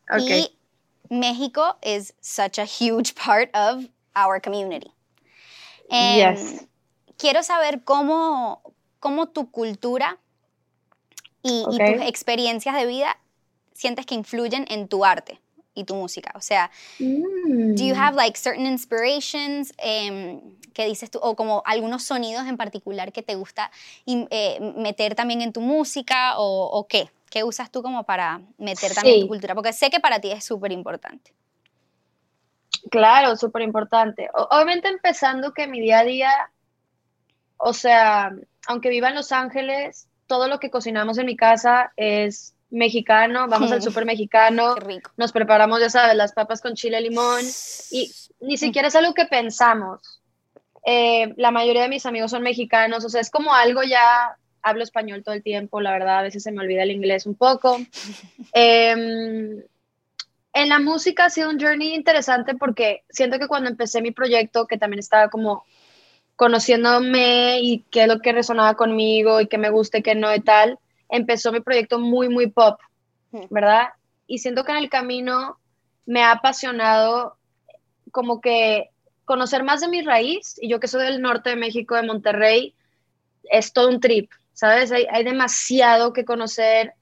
Okay. 0.08 0.42
Y 0.42 0.58
México 1.10 1.76
is 1.82 2.14
such 2.20 2.58
a 2.58 2.64
huge 2.64 3.14
part 3.14 3.50
of 3.56 3.86
our 4.14 4.40
community. 4.40 4.92
Em, 5.90 6.36
Yes. 6.36 6.66
Quiero 7.18 7.42
saber 7.42 7.82
cómo, 7.84 8.62
cómo 9.02 9.26
tu 9.28 9.50
cultura 9.50 10.16
y, 11.42 11.64
y 11.72 11.76
Ok. 11.76 11.96
tus 11.98 12.06
experiencias 12.08 12.74
de 12.76 12.86
vida 12.86 13.18
sientes 13.74 14.06
que 14.06 14.14
influyen 14.14 14.64
en 14.70 14.86
tu 14.86 15.04
arte 15.04 15.40
y 15.74 15.82
tu 15.84 15.94
música. 15.96 16.32
O 16.36 16.40
sea, 16.40 16.70
Mm. 17.00 17.74
Do 17.74 17.84
you 17.84 17.94
have 17.96 18.14
like 18.16 18.38
certain 18.38 18.66
inspirations 18.66 19.72
em, 19.78 20.40
que 20.72 20.84
dices 20.86 21.10
tú, 21.10 21.18
o 21.20 21.34
como 21.34 21.62
algunos 21.64 22.04
sonidos 22.04 22.46
en 22.46 22.56
particular 22.56 23.12
que 23.12 23.22
te 23.22 23.34
gusta 23.34 23.70
eh, 24.06 24.58
meter 24.76 25.14
también 25.14 25.40
en 25.42 25.52
tu 25.52 25.60
música 25.60 26.38
o, 26.38 26.66
o 26.66 26.86
qué? 26.86 27.10
¿Qué 27.30 27.42
usas 27.44 27.70
tú 27.70 27.82
como 27.82 28.04
para 28.04 28.40
meter 28.58 28.94
también 28.94 29.16
Sí. 29.16 29.20
tu 29.22 29.28
cultura? 29.28 29.54
Porque 29.54 29.72
sé 29.72 29.90
que 29.90 30.00
para 30.00 30.20
ti 30.20 30.30
es 30.30 30.44
súper 30.44 30.70
importante. 30.70 31.32
Claro, 32.90 33.36
súper 33.36 33.62
importante. 33.62 34.28
Obviamente 34.34 34.88
empezando 34.88 35.52
que 35.52 35.66
mi 35.66 35.80
día 35.80 36.00
a 36.00 36.04
día, 36.04 36.50
o 37.56 37.72
sea, 37.72 38.32
aunque 38.66 38.88
viva 38.90 39.08
en 39.08 39.14
Los 39.14 39.32
Ángeles, 39.32 40.08
todo 40.26 40.48
lo 40.48 40.58
que 40.58 40.70
cocinamos 40.70 41.18
en 41.18 41.26
mi 41.26 41.36
casa 41.36 41.92
es 41.96 42.54
mexicano, 42.70 43.48
vamos 43.48 43.70
al 43.70 43.80
Mm. 43.80 43.82
súper 43.82 44.06
mexicano, 44.06 44.74
nos 45.16 45.32
preparamos, 45.32 45.78
ya 45.80 45.90
sabes, 45.90 46.16
las 46.16 46.32
papas 46.32 46.62
con 46.62 46.74
chile 46.74 47.00
limón 47.00 47.42
y 47.90 48.10
ni 48.40 48.56
siquiera 48.56 48.88
es 48.88 48.96
algo 48.96 49.12
que 49.12 49.26
pensamos. 49.26 50.20
Eh, 50.86 51.34
la 51.36 51.50
mayoría 51.50 51.82
de 51.82 51.88
mis 51.88 52.06
amigos 52.06 52.30
son 52.30 52.42
mexicanos, 52.42 53.04
o 53.04 53.08
sea, 53.10 53.20
es 53.20 53.30
como 53.30 53.54
algo 53.54 53.82
ya, 53.82 54.36
hablo 54.62 54.82
español 54.82 55.22
todo 55.22 55.34
el 55.34 55.42
tiempo, 55.42 55.80
la 55.80 55.92
verdad, 55.92 56.20
a 56.20 56.22
veces 56.22 56.42
se 56.42 56.50
me 56.50 56.60
olvida 56.60 56.82
el 56.82 56.90
inglés 56.92 57.26
un 57.26 57.34
poco. 57.34 57.76
Em, 58.54 59.62
en 60.54 60.68
la 60.68 60.78
música 60.78 61.26
ha 61.26 61.30
sido 61.30 61.50
un 61.50 61.60
journey 61.60 61.94
interesante 61.94 62.54
porque 62.54 63.04
siento 63.10 63.38
que 63.38 63.48
cuando 63.48 63.70
empecé 63.70 64.02
mi 64.02 64.12
proyecto, 64.12 64.66
que 64.66 64.78
también 64.78 65.00
estaba 65.00 65.28
como 65.28 65.64
conociéndome 66.42 67.60
y 67.60 67.84
qué 67.88 68.02
es 68.02 68.08
lo 68.08 68.18
que 68.18 68.32
resonaba 68.32 68.74
conmigo 68.74 69.40
y 69.40 69.46
qué 69.46 69.58
me 69.58 69.70
gusta 69.70 69.98
y 69.98 70.02
qué 70.02 70.16
no 70.16 70.34
y 70.34 70.40
tal, 70.40 70.76
empezó 71.08 71.52
mi 71.52 71.60
proyecto 71.60 72.00
muy, 72.00 72.28
muy 72.28 72.48
pop. 72.48 72.80
¿verdad? 73.48 73.90
Y 74.26 74.38
siento 74.38 74.64
que 74.64 74.72
en 74.72 74.78
el 74.78 74.90
camino 74.90 75.60
me 76.04 76.24
ha 76.24 76.32
apasionado 76.32 77.36
como 78.10 78.40
que 78.40 78.90
conocer 79.24 79.62
más 79.62 79.82
de 79.82 79.88
mi 79.88 80.02
raíz, 80.02 80.56
y 80.60 80.68
yo 80.68 80.80
que 80.80 80.88
soy 80.88 81.04
del 81.04 81.22
norte 81.22 81.50
de 81.50 81.56
México, 81.56 81.94
de 81.94 82.02
Monterrey, 82.02 82.74
es 83.44 83.72
todo 83.72 83.88
un 83.88 84.00
trip, 84.00 84.32
¿sabes? 84.52 84.90
Hay, 84.90 85.06
hay 85.12 85.22
demasiado 85.22 86.12
que 86.12 86.24
conocer, 86.24 86.94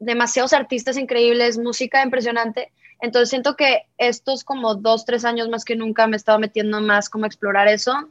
demasiados 0.00 0.52
artistas 0.52 0.96
increíbles, 0.96 1.56
música 1.56 2.02
impresionante. 2.02 2.72
Entonces 3.00 3.30
siento 3.30 3.54
que 3.54 3.82
estos 3.96 4.42
como 4.42 4.74
dos, 4.74 5.04
tres 5.04 5.24
años 5.24 5.48
más 5.48 5.64
que 5.64 5.76
nunca 5.76 6.08
me 6.08 6.16
he 6.16 6.18
estado 6.18 6.40
metiendo 6.40 6.80
más 6.80 7.08
como 7.08 7.26
a 7.26 7.28
explorar 7.28 7.68
eso. 7.68 8.08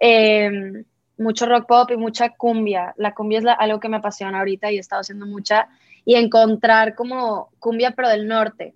Eh, 0.00 0.82
mucho 1.18 1.44
rock 1.46 1.66
pop 1.66 1.90
y 1.90 1.96
mucha 1.98 2.30
cumbia. 2.30 2.94
La 2.96 3.14
cumbia 3.14 3.38
es 3.38 3.44
la- 3.44 3.52
algo 3.52 3.78
que 3.78 3.90
me 3.90 3.98
apasiona 3.98 4.38
ahorita 4.38 4.72
y 4.72 4.76
he 4.78 4.80
estado 4.80 5.02
haciendo 5.02 5.26
mucha. 5.26 5.68
Y 6.06 6.14
encontrar 6.14 6.94
como 6.94 7.50
cumbia 7.58 7.90
pero 7.92 8.08
del 8.08 8.26
norte. 8.26 8.74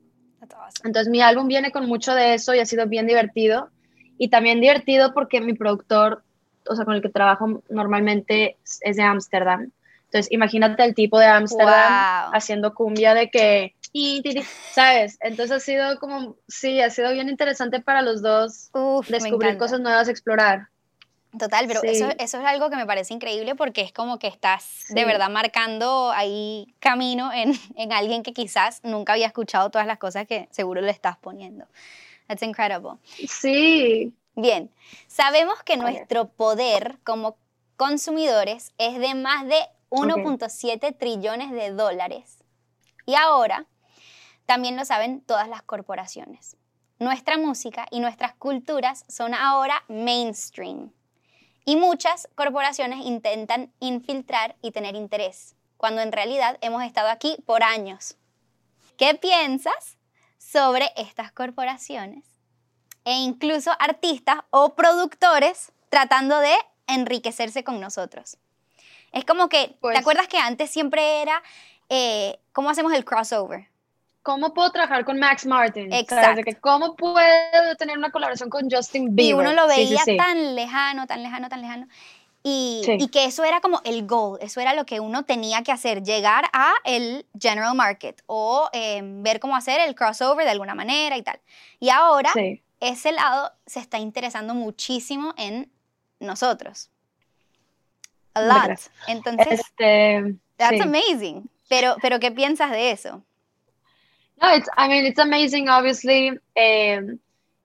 Entonces 0.85 1.11
mi 1.11 1.23
álbum 1.23 1.49
viene 1.49 1.73
con 1.73 1.87
mucho 1.87 2.15
de 2.15 2.35
eso 2.35 2.55
y 2.55 2.59
ha 2.59 2.67
sido 2.67 2.87
bien 2.87 3.07
divertido. 3.07 3.71
Y 4.19 4.29
también 4.29 4.61
divertido 4.61 5.15
porque 5.15 5.41
mi 5.41 5.55
productor, 5.55 6.23
o 6.69 6.77
sea, 6.77 6.85
con 6.85 6.95
el 6.95 7.03
que 7.03 7.09
trabajo 7.09 7.63
normalmente 7.71 8.59
es 8.83 8.97
de 8.97 9.03
Ámsterdam. 9.03 9.71
Entonces 10.05 10.31
imagínate 10.31 10.85
el 10.85 10.95
tipo 10.95 11.19
de 11.19 11.27
Ámsterdam 11.27 11.93
Wow. 12.27 12.35
haciendo 12.35 12.75
cumbia 12.75 13.15
de 13.15 13.31
que, 13.31 13.75
¿sabes? 14.71 15.17
Entonces 15.21 15.57
ha 15.57 15.61
sido 15.61 15.99
como, 15.99 16.37
sí, 16.47 16.81
ha 16.83 16.91
sido 16.91 17.11
bien 17.13 17.29
interesante 17.31 17.81
para 17.81 18.03
los 18.03 18.23
dos 18.23 18.69
Uf, 18.75 19.09
descubrir 19.09 19.57
cosas 19.57 19.81
nuevas, 19.81 20.09
explorar. 20.09 20.69
Total, 21.39 21.67
pero 21.67 21.81
Sí. 21.81 21.89
eso, 21.89 22.09
eso 22.19 22.39
es 22.39 22.45
algo 22.45 22.71
que 22.71 22.77
me 22.77 22.87
parece 22.87 23.13
increíble 23.13 23.55
porque 23.55 23.81
es 23.81 23.93
como 23.93 24.19
que 24.19 24.29
estás 24.29 24.85
de 24.91 25.05
verdad 25.05 25.31
marcando 25.31 26.11
ahí 26.13 26.75
camino 26.79 27.33
en, 27.33 27.53
en 27.77 27.93
alguien 27.93 28.23
que 28.23 28.33
quizás 28.33 28.81
nunca 28.85 29.15
había 29.15 29.27
escuchado 29.27 29.71
todas 29.71 29.87
las 29.87 29.99
cosas 29.99 30.27
que 30.27 30.49
seguro 30.51 30.81
le 30.81 30.91
estás 30.91 31.17
poniendo. 31.17 31.67
That's 32.29 32.43
incredible. 32.43 32.99
Sí, 33.27 34.15
Bien, 34.37 34.71
sabemos 35.07 35.63
que 35.63 35.77
nuestro 35.77 36.27
poder 36.27 36.99
como 37.05 37.37
consumidores 37.77 38.73
es 38.79 38.99
de 38.99 39.15
más 39.15 39.47
de 39.47 39.61
1.7 39.91 40.97
trillones 40.99 41.53
de 41.53 41.71
dólares. 41.71 42.43
Y 43.07 43.15
ahora 43.15 43.67
también 44.47 44.77
lo 44.77 44.85
saben 44.85 45.21
todas 45.21 45.49
las 45.49 45.63
corporaciones. 45.63 46.57
Nuestra 46.99 47.39
música 47.39 47.87
y 47.93 48.01
nuestras 48.01 48.35
culturas 48.35 49.05
son 49.09 49.35
ahora 49.35 49.85
mainstream. 49.89 50.91
Y 51.65 51.77
muchas 51.77 52.29
corporaciones 52.35 53.05
intentan 53.07 53.73
infiltrar 53.81 54.57
y 54.63 54.71
tener 54.73 54.95
interés, 54.97 55.55
cuando 55.77 56.03
en 56.03 56.13
realidad 56.13 56.59
hemos 56.61 56.83
estado 56.85 57.09
aquí 57.09 57.37
por 57.47 57.63
años. 57.63 58.17
¿Qué 58.99 59.15
piensas 59.15 59.97
sobre 60.39 60.91
estas 60.97 61.33
corporaciones? 61.33 62.25
e 63.07 63.13
incluso 63.13 63.71
artistas 63.81 64.39
o 64.49 64.75
productores 64.75 65.73
tratando 65.91 66.39
de 66.41 66.55
enriquecerse 66.87 67.63
con 67.63 67.79
nosotros. 67.79 68.39
Es 69.13 69.27
como 69.27 69.51
que, 69.51 69.77
Pues- 69.83 69.93
¿te 69.95 70.01
acuerdas 70.01 70.27
que 70.27 70.39
antes 70.39 70.71
siempre 70.71 71.21
era, 71.21 71.43
eh, 71.91 72.41
¿cómo 72.53 72.71
hacemos 72.71 72.95
el 72.95 73.05
crossover? 73.05 73.69
¿Cómo 74.25 74.53
puedo 74.53 74.73
trabajar 74.73 75.05
con 75.05 75.21
Max 75.21 75.47
Martin? 75.47 75.91
¿Sabes? 75.91 76.03
Exacto. 76.03 76.43
Que, 76.43 76.55
¿Cómo 76.57 76.97
puedo 76.97 77.77
tener 77.79 77.97
una 77.97 78.11
colaboración 78.11 78.51
con 78.51 78.69
Justin 78.69 79.15
Bieber? 79.15 79.31
Y 79.31 79.39
uno 79.39 79.53
lo 79.53 79.71
Sí, 79.71 79.77
veía 79.77 79.99
sí, 80.01 80.11
sí. 80.13 80.17
tan 80.17 80.57
lejano, 80.57 81.07
tan 81.07 81.23
lejano, 81.23 81.49
tan 81.49 81.61
lejano. 81.61 81.87
Y, 82.43 82.83
Sí. 82.85 82.97
y 82.99 83.09
que 83.09 83.25
eso 83.27 83.45
era 83.45 83.61
como 83.61 83.81
el 83.85 84.07
goal, 84.07 84.39
eso 84.43 84.61
era 84.61 84.75
lo 84.75 84.85
que 84.85 84.99
uno 85.01 85.23
tenía 85.25 85.63
que 85.63 85.73
hacer, 85.73 86.03
llegar 86.03 86.45
a 86.53 86.73
el 86.85 87.25
general 87.41 87.75
market 87.75 88.23
o 88.27 88.69
eh, 88.73 89.01
ver 89.03 89.39
cómo 89.41 89.57
hacer 89.57 89.81
el 89.81 89.95
crossover 89.95 90.45
de 90.45 90.51
alguna 90.51 90.75
manera 90.75 91.17
y 91.17 91.23
tal. 91.23 91.39
Y 91.81 91.89
ahora 91.91 92.31
Sí. 92.35 92.61
ese 92.81 93.13
lado 93.13 93.53
se 93.67 93.81
está 93.81 93.99
interesando 93.99 94.53
muchísimo 94.55 95.33
en 95.39 95.71
nosotros. 96.21 96.91
A 98.35 98.43
lot. 98.43 98.79
Entonces, 99.07 99.61
Este, 99.61 100.35
that's 100.57 100.77
sí. 100.77 100.83
amazing. 100.83 101.49
Pero, 101.69 101.97
pero, 102.03 102.21
¿qué 102.21 102.31
piensas 102.31 102.71
de 102.73 102.91
eso? 102.91 103.23
No, 104.41 104.55
it's, 104.55 104.69
I 104.77 104.89
mean, 104.89 105.07
it's 105.07 105.19
amazing, 105.19 105.69
obviously. 105.69 106.39
Eh, 106.55 107.01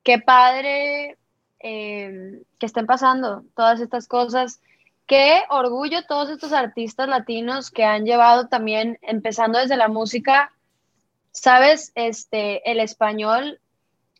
qué 0.04 0.20
padre 0.20 1.18
eh, 1.60 2.42
que 2.60 2.66
estén 2.66 2.86
pasando 2.86 3.44
todas 3.56 3.80
estas 3.82 4.08
cosas. 4.08 4.62
Qué 5.08 5.42
orgullo 5.50 6.06
todos 6.06 6.30
estos 6.30 6.54
artistas 6.54 7.08
latinos 7.10 7.72
que 7.72 7.84
han 7.84 8.06
llevado 8.06 8.48
también, 8.48 9.00
empezando 9.02 9.58
desde 9.58 9.76
la 9.76 9.88
música, 9.88 10.52
sabes, 11.32 11.92
este, 11.96 12.70
el 12.70 12.80
español 12.80 13.60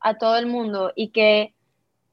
a 0.02 0.16
todo 0.18 0.38
el 0.38 0.48
mundo 0.48 0.92
y 0.96 1.10
que, 1.10 1.54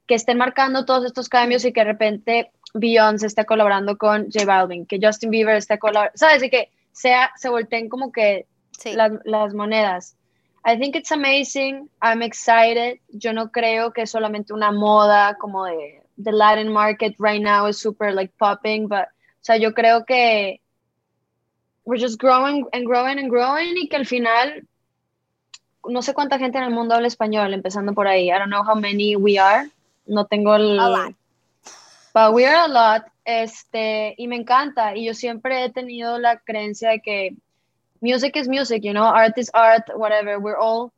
que 0.05 0.15
estén 0.15 0.37
marcando 0.37 0.85
todos 0.85 1.05
estos 1.05 1.27
cambios 1.29 1.65
y 1.65 1.73
que 1.73 1.79
de 1.81 1.85
repente 1.85 2.51
Beyoncé 2.75 3.25
está 3.25 3.45
colaborando 3.45 3.97
con 3.97 4.25
J 4.31 4.45
Balvin, 4.45 4.85
que 4.85 4.99
Justin 5.01 5.31
Bieber 5.31 5.55
está 5.55 5.79
colaborando, 5.79 6.15
sabes, 6.17 6.43
y 6.43 6.49
que 6.51 6.69
sea, 6.91 7.31
se 7.35 7.49
volteen 7.49 7.89
como 7.89 8.11
que 8.11 8.45
Sí. 8.77 8.93
las, 8.93 9.11
las 9.25 9.55
monedas. 9.55 10.15
I 10.67 10.75
think 10.75 10.97
it's 10.97 11.11
amazing. 11.11 11.87
I'm 12.01 12.21
excited. 12.21 12.99
Yo 13.09 13.31
no 13.31 13.47
creo 13.47 13.93
que 13.93 14.01
es 14.01 14.11
solamente 14.11 14.51
una 14.51 14.73
moda 14.73 15.37
como 15.39 15.63
de 15.63 16.03
the 16.17 16.33
Latin 16.33 16.69
market 16.69 17.15
right 17.19 17.41
now 17.41 17.67
is 17.67 17.79
super 17.79 18.11
like 18.11 18.37
popping, 18.37 18.89
but 18.89 19.07
o 19.07 19.43
sea, 19.47 19.55
yo 19.55 19.71
creo 19.71 20.05
que 20.05 20.59
we're 21.85 21.97
just 21.97 22.19
growing 22.19 22.65
and 22.73 22.85
growing 22.85 23.17
and 23.17 23.29
growing 23.29 23.77
y 23.77 23.87
que 23.87 23.95
al 23.95 24.05
final 24.05 24.67
no 25.87 26.01
sé 26.01 26.13
cuánta 26.13 26.37
gente 26.37 26.57
en 26.57 26.65
el 26.65 26.71
mundo 26.71 26.95
habla 26.95 27.07
español, 27.07 27.53
empezando 27.53 27.93
por 27.93 28.05
ahí. 28.05 28.29
I 28.29 28.37
don't 28.37 28.49
know 28.49 28.63
how 28.63 28.75
many 28.75 29.15
we 29.15 29.39
are. 29.39 29.69
No 30.05 30.25
tengo 30.25 30.55
el 30.55 30.77
A 30.77 30.89
lot. 30.89 31.15
But 32.13 32.33
we 32.33 32.45
are 32.45 32.65
a 32.65 32.67
lot. 32.67 33.03
Este, 33.23 34.15
y 34.17 34.27
me 34.27 34.35
encanta. 34.35 34.97
Y 34.97 35.05
yo 35.05 35.13
siempre 35.13 35.63
he 35.63 35.69
tenido 35.69 36.19
la 36.19 36.39
creencia 36.39 36.89
de 36.89 36.99
que 36.99 37.35
music 38.01 38.35
is 38.35 38.47
music, 38.47 38.83
you 38.83 38.93
know, 38.93 39.03
art 39.03 39.37
is 39.37 39.49
art, 39.53 39.83
whatever, 39.95 40.39
we're 40.39 40.57
all. 40.57 40.91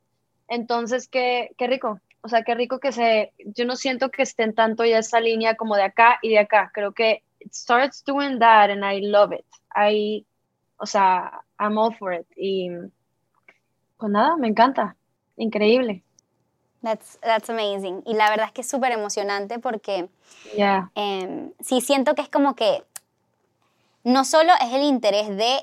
Entonces, 0.49 1.07
qué, 1.07 1.49
qué 1.57 1.67
rico. 1.67 1.99
O 2.21 2.27
sea, 2.27 2.43
qué 2.43 2.53
rico 2.55 2.79
que 2.79 2.91
se, 2.91 3.31
yo 3.55 3.65
no 3.65 3.75
siento 3.75 4.09
que 4.09 4.23
estén 4.23 4.53
tanto 4.53 4.83
ya 4.83 4.97
esa 4.99 5.19
línea 5.19 5.55
como 5.55 5.75
de 5.75 5.83
acá 5.83 6.19
y 6.21 6.29
de 6.29 6.39
acá. 6.39 6.71
Creo 6.73 6.91
que 6.91 7.23
it 7.39 7.53
starts 7.53 8.03
doing 8.03 8.39
that 8.39 8.69
and 8.69 8.83
I 8.83 8.99
love 9.01 9.31
it. 9.31 9.45
I, 9.75 10.25
o 10.77 10.85
sea, 10.85 11.41
I'm 11.59 11.77
all 11.77 11.95
for 11.95 12.13
it. 12.13 12.25
Y 12.35 12.69
pues 13.97 14.12
nada, 14.12 14.35
me 14.38 14.47
encanta. 14.49 14.95
Increíble. 15.38 16.03
That's, 16.81 17.19
that's 17.21 17.49
amazing. 17.49 18.03
Y 18.05 18.13
la 18.15 18.29
verdad 18.29 18.47
es 18.47 18.51
que 18.53 18.62
es 18.62 18.69
súper 18.69 18.91
emocionante 18.91 19.59
porque 19.59 20.09
Yeah. 20.55 20.89
em, 20.95 21.51
sí 21.59 21.81
siento 21.81 22.15
que 22.15 22.21
es 22.21 22.29
como 22.29 22.55
que 22.55 22.83
no 24.03 24.23
solo 24.23 24.53
es 24.62 24.73
el 24.73 24.83
interés 24.83 25.27
de 25.29 25.59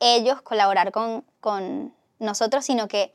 ellos 0.00 0.42
colaborar 0.42 0.90
con, 0.92 1.24
con 1.40 1.94
nosotros, 2.18 2.64
sino 2.64 2.88
que 2.88 3.12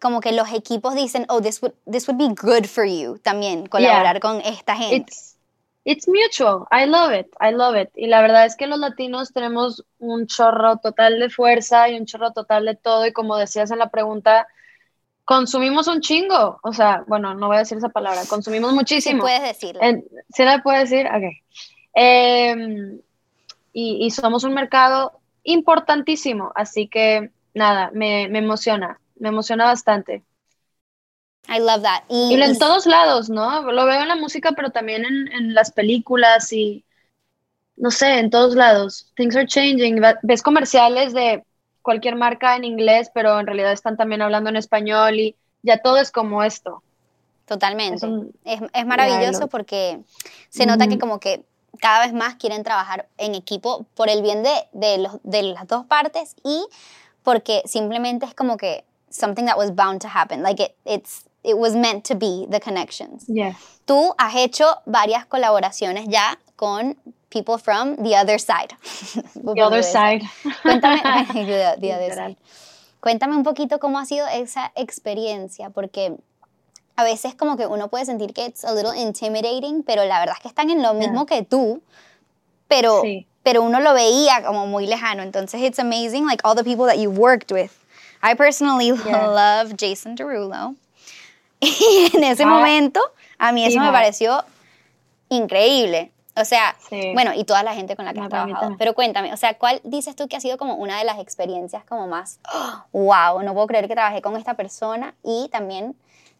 como 0.00 0.20
que 0.20 0.32
los 0.32 0.52
equipos 0.52 0.94
dicen, 0.94 1.26
oh, 1.28 1.40
this 1.40 1.60
would, 1.62 1.74
this 1.90 2.08
would 2.08 2.18
be 2.18 2.34
good 2.40 2.66
for 2.66 2.84
you 2.84 3.18
también, 3.18 3.66
colaborar 3.66 4.20
con 4.20 4.40
esta 4.42 4.76
gente. 4.76 4.96
It's, 5.12 5.36
it's 5.84 6.06
mutual. 6.08 6.66
I 6.70 6.86
love 6.86 7.12
it. 7.12 7.26
I 7.40 7.52
love 7.52 7.76
it. 7.76 7.90
Y 7.96 8.06
la 8.06 8.20
verdad 8.20 8.46
es 8.46 8.54
que 8.56 8.66
los 8.68 8.78
latinos 8.78 9.32
tenemos 9.32 9.84
un 9.98 10.26
chorro 10.26 10.76
total 10.78 11.18
de 11.18 11.30
fuerza 11.30 11.88
y 11.88 11.98
un 11.98 12.06
chorro 12.06 12.32
total 12.32 12.66
de 12.66 12.76
todo. 12.76 13.06
Y 13.06 13.12
como 13.12 13.36
decías 13.36 13.70
en 13.72 13.78
la 13.78 13.88
pregunta, 13.90 14.46
consumimos 15.24 15.88
un 15.88 16.00
chingo. 16.00 16.60
O 16.62 16.72
sea, 16.72 17.04
bueno, 17.08 17.34
no 17.34 17.48
voy 17.48 17.56
a 17.56 17.60
decir 17.60 17.78
esa 17.78 17.88
palabra. 17.88 18.22
Consumimos 18.28 18.70
Sí 18.70 18.74
muchísimo. 18.76 19.20
puedes 19.22 19.42
decirlo. 19.42 19.82
En- 19.82 20.04
¿Sí 20.32 20.44
la 20.44 20.62
puedo 20.62 20.78
decir? 20.78 21.06
Ok. 21.06 21.24
Em, 21.94 23.00
y, 23.72 24.06
y 24.06 24.10
somos 24.10 24.44
un 24.44 24.54
mercado 24.54 25.18
importantísimo. 25.52 26.52
Así 26.54 26.88
que 26.88 27.30
nada, 27.54 27.90
me, 27.92 28.28
me 28.28 28.38
emociona. 28.40 29.00
Me 29.16 29.28
emociona 29.30 29.64
bastante. 29.66 30.22
I 31.48 31.58
love 31.60 31.82
that. 31.82 32.04
Y, 32.10 32.34
Y 32.34 32.38
y 32.38 32.42
en 32.42 32.58
todos 32.58 32.86
lados, 32.86 33.30
¿no? 33.30 33.62
Lo 33.72 33.86
veo 33.86 34.02
en 34.02 34.08
la 34.08 34.16
música, 34.16 34.52
pero 34.52 34.70
también 34.70 35.04
en, 35.04 35.32
en 35.32 35.54
las 35.54 35.72
películas 35.72 36.52
y, 36.52 36.84
no 37.76 37.90
sé, 37.90 38.18
en 38.18 38.30
todos 38.30 38.54
lados. 38.54 39.10
Things 39.16 39.34
are 39.36 39.46
changing. 39.46 40.00
Ves 40.22 40.42
comerciales 40.42 41.14
de 41.14 41.44
cualquier 41.82 42.16
marca 42.16 42.56
en 42.56 42.64
inglés, 42.64 43.10
pero 43.14 43.40
en 43.40 43.46
realidad 43.46 43.72
están 43.72 43.96
también 43.96 44.20
hablando 44.20 44.50
en 44.50 44.56
español 44.56 45.14
y 45.18 45.36
ya 45.62 45.78
todo 45.78 45.96
es 45.98 46.10
como 46.10 46.42
esto. 46.44 46.82
Totalmente. 47.46 47.96
Es 47.96 48.02
un- 48.02 48.32
Es, 48.44 48.60
es 48.74 48.86
maravilloso 48.86 49.42
lo- 49.42 49.48
porque 49.48 50.00
se 50.50 50.66
nota 50.66 50.86
que 50.86 50.98
como 50.98 51.18
que 51.18 51.44
cada 51.80 52.04
vez 52.04 52.12
más 52.12 52.34
quieren 52.36 52.62
trabajar 52.62 53.08
en 53.18 53.34
equipo 53.34 53.86
por 53.94 54.08
el 54.08 54.22
bien 54.22 54.42
de, 54.42 54.68
de, 54.72 54.98
los, 54.98 55.18
de 55.22 55.42
las 55.42 55.66
dos 55.66 55.86
partes 55.86 56.36
y 56.44 56.66
porque 57.22 57.62
simplemente 57.66 58.26
es 58.26 58.34
como 58.34 58.56
que 58.56 58.84
something 59.10 59.44
that 59.46 59.56
was 59.56 59.70
bound 59.74 60.00
to 60.00 60.08
happen. 60.08 60.42
Like 60.42 60.60
it, 60.62 60.74
it's, 60.84 61.24
it 61.42 61.56
was 61.56 61.74
meant 61.74 62.04
to 62.06 62.14
be, 62.14 62.46
the 62.50 62.60
connections. 62.60 63.24
Yes. 63.28 63.56
Tú 63.86 64.14
has 64.18 64.34
hecho 64.36 64.66
varias 64.86 65.26
colaboraciones 65.26 66.06
ya 66.08 66.38
con 66.56 66.96
people 67.30 67.58
from 67.58 67.96
the 68.02 68.16
other 68.16 68.38
side. 68.38 68.74
The 69.34 69.62
other 69.62 69.82
side. 69.82 70.22
Cuéntame, 70.62 71.02
the, 71.32 71.76
the 71.80 71.92
other 71.92 72.08
Literal. 72.08 72.28
side. 72.30 72.36
Cuéntame 73.00 73.36
un 73.36 73.44
poquito 73.44 73.78
cómo 73.78 73.98
ha 73.98 74.06
sido 74.06 74.26
esa 74.26 74.72
experiencia, 74.74 75.70
porque 75.70 76.16
a 76.98 77.04
veces 77.04 77.36
como 77.36 77.56
que 77.56 77.64
uno 77.66 77.86
puede 77.86 78.04
sentir 78.04 78.34
que 78.34 78.44
it's 78.46 78.64
a 78.64 78.72
little 78.74 78.90
intimidating, 78.98 79.84
pero 79.84 80.04
la 80.04 80.18
verdad 80.18 80.34
es 80.36 80.42
que 80.42 80.48
están 80.48 80.68
en 80.68 80.82
lo 80.82 80.94
mismo 80.94 81.26
que 81.26 81.42
tú, 81.44 81.80
pero, 82.66 83.02
Sí. 83.02 83.24
pero 83.44 83.62
uno 83.62 83.78
lo 83.78 83.94
veía 83.94 84.42
como 84.44 84.66
muy 84.66 84.86
lejano. 84.88 85.22
Entonces, 85.22 85.60
it's 85.62 85.78
amazing, 85.78 86.26
like 86.26 86.42
all 86.44 86.56
the 86.56 86.64
people 86.64 86.86
that 86.86 86.96
you've 86.96 87.16
worked 87.16 87.52
with. 87.52 87.70
I 88.20 88.34
personally 88.34 88.88
Yeah. 89.06 89.28
love 89.28 89.74
Jason 89.78 90.16
Derulo. 90.16 90.74
Y 91.60 92.10
en 92.16 92.24
ese 92.24 92.42
Ah, 92.42 92.46
momento, 92.46 93.00
a 93.38 93.52
mí 93.52 93.64
eso 93.64 93.78
me 93.80 93.92
pareció 93.92 94.44
increíble. 95.28 96.10
O 96.36 96.44
sea, 96.44 96.76
Sí. 96.88 97.12
bueno, 97.14 97.32
y 97.34 97.44
toda 97.44 97.62
la 97.62 97.74
gente 97.74 97.96
con 97.96 98.04
la 98.04 98.12
que 98.12 98.18
No, 98.18 98.24
has 98.24 98.30
trabajado. 98.30 98.60
también. 98.60 98.78
Pero 98.78 98.94
cuéntame, 98.94 99.32
o 99.32 99.36
sea, 99.36 99.54
¿cuál 99.54 99.80
dices 99.84 100.14
tú 100.16 100.28
que 100.28 100.36
ha 100.36 100.40
sido 100.40 100.56
como 100.56 100.74
una 100.74 100.98
de 100.98 101.04
las 101.04 101.18
experiencias 101.18 101.84
como 101.84 102.06
más, 102.06 102.38
wow, 102.92 103.42
no 103.42 103.54
puedo 103.54 103.66
creer 103.68 103.88
que 103.88 103.94
trabajé 103.94 104.22
con 104.22 104.36
esta 104.36 104.54
persona? 104.54 105.14
Y 105.24 105.48
también 105.50 105.96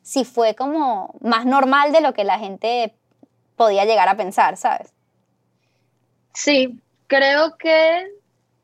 si 0.08 0.24
fue 0.24 0.54
como 0.54 1.14
más 1.20 1.44
normal 1.44 1.92
de 1.92 2.00
lo 2.00 2.14
que 2.14 2.24
la 2.24 2.38
gente 2.38 2.94
podía 3.56 3.84
llegar 3.84 4.08
a 4.08 4.16
pensar, 4.16 4.56
¿sabes? 4.56 4.90
Sí, 6.32 6.80
creo 7.08 7.58
que 7.58 8.06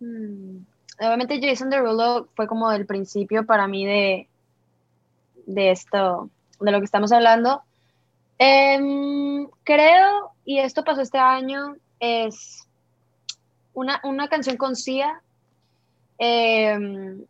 mm, 0.00 0.56
obviamente 1.00 1.38
Jason 1.42 1.68
Derulo 1.68 2.28
fue 2.34 2.46
como 2.46 2.72
el 2.72 2.86
principio 2.86 3.44
para 3.44 3.68
mí 3.68 3.84
de, 3.84 4.26
de 5.44 5.70
esto, 5.70 6.30
de 6.60 6.72
lo 6.72 6.78
que 6.78 6.86
estamos 6.86 7.12
hablando. 7.12 7.60
Em, 8.38 9.46
creo, 9.64 10.32
y 10.46 10.60
esto 10.60 10.82
pasó 10.82 11.02
este 11.02 11.18
año, 11.18 11.76
es 12.00 12.66
una, 13.74 14.00
una 14.02 14.28
canción 14.28 14.56
con 14.56 14.76
Sia, 14.76 15.20
em, 16.16 17.22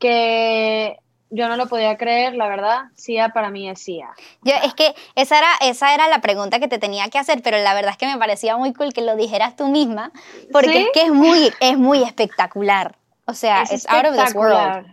que 0.00 0.98
yo 1.34 1.48
no 1.48 1.56
lo 1.56 1.66
podía 1.66 1.96
creer, 1.96 2.34
la 2.34 2.46
verdad. 2.46 2.82
Sia 2.94 3.30
para 3.30 3.50
mí 3.50 3.68
es 3.68 3.80
Sia. 3.80 4.10
Yo, 4.42 4.52
es 4.62 4.74
que 4.74 4.94
esa 5.14 5.38
era, 5.38 5.48
esa 5.62 5.94
era 5.94 6.06
la 6.08 6.20
pregunta 6.20 6.60
que 6.60 6.68
te 6.68 6.78
tenía 6.78 7.08
que 7.08 7.18
hacer, 7.18 7.40
pero 7.42 7.58
la 7.58 7.72
verdad 7.74 7.92
es 7.92 7.96
que 7.96 8.06
me 8.06 8.18
parecía 8.18 8.56
muy 8.56 8.74
cool 8.74 8.92
que 8.92 9.00
lo 9.00 9.16
dijeras 9.16 9.56
tú 9.56 9.68
misma, 9.68 10.12
porque 10.52 10.72
¿Sí? 10.72 10.78
es 10.78 10.88
que 10.92 11.02
es 11.02 11.10
muy, 11.12 11.50
es 11.60 11.78
muy 11.78 12.02
espectacular. 12.02 12.96
O 13.24 13.32
sea, 13.32 13.62
Es 13.62 13.88
out 13.88 14.04
of 14.06 14.14
this 14.16 14.34
world. 14.34 14.86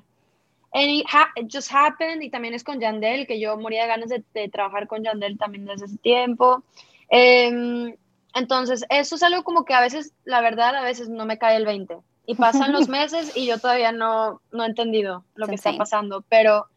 And 0.71 0.87
it, 0.87 1.05
ha- 1.11 1.31
it 1.35 1.47
just 1.51 1.71
happened, 1.73 2.21
y 2.21 2.29
también 2.29 2.53
es 2.53 2.63
con 2.63 2.79
Yandel, 2.79 3.27
que 3.27 3.39
yo 3.39 3.57
moría 3.57 3.81
de 3.81 3.87
ganas 3.87 4.09
de, 4.09 4.23
de 4.33 4.49
trabajar 4.49 4.87
con 4.87 5.03
Yandel 5.03 5.37
también 5.37 5.65
desde 5.65 5.85
ese 5.85 5.97
tiempo. 5.97 6.63
Em, 7.09 7.95
entonces, 8.35 8.85
eso 8.89 9.15
es 9.15 9.23
algo 9.23 9.43
como 9.43 9.65
que 9.65 9.73
a 9.73 9.81
veces, 9.81 10.13
la 10.23 10.41
verdad, 10.41 10.75
a 10.75 10.81
veces 10.83 11.09
no 11.09 11.25
me 11.25 11.37
cae 11.39 11.57
el 11.57 11.65
20. 11.65 11.97
Y 12.29 12.35
pasan 12.35 12.71
los 12.73 12.87
meses 12.99 13.35
y 13.35 13.47
yo 13.47 13.57
todavía 13.57 13.91
no, 13.91 14.39
no 14.51 14.63
he 14.63 14.67
entendido 14.67 15.25
lo 15.33 15.45
It's 15.45 15.49
que 15.49 15.55
está 15.55 15.69
insane. 15.69 15.77
pasando. 15.79 16.23
Pero 16.29 16.67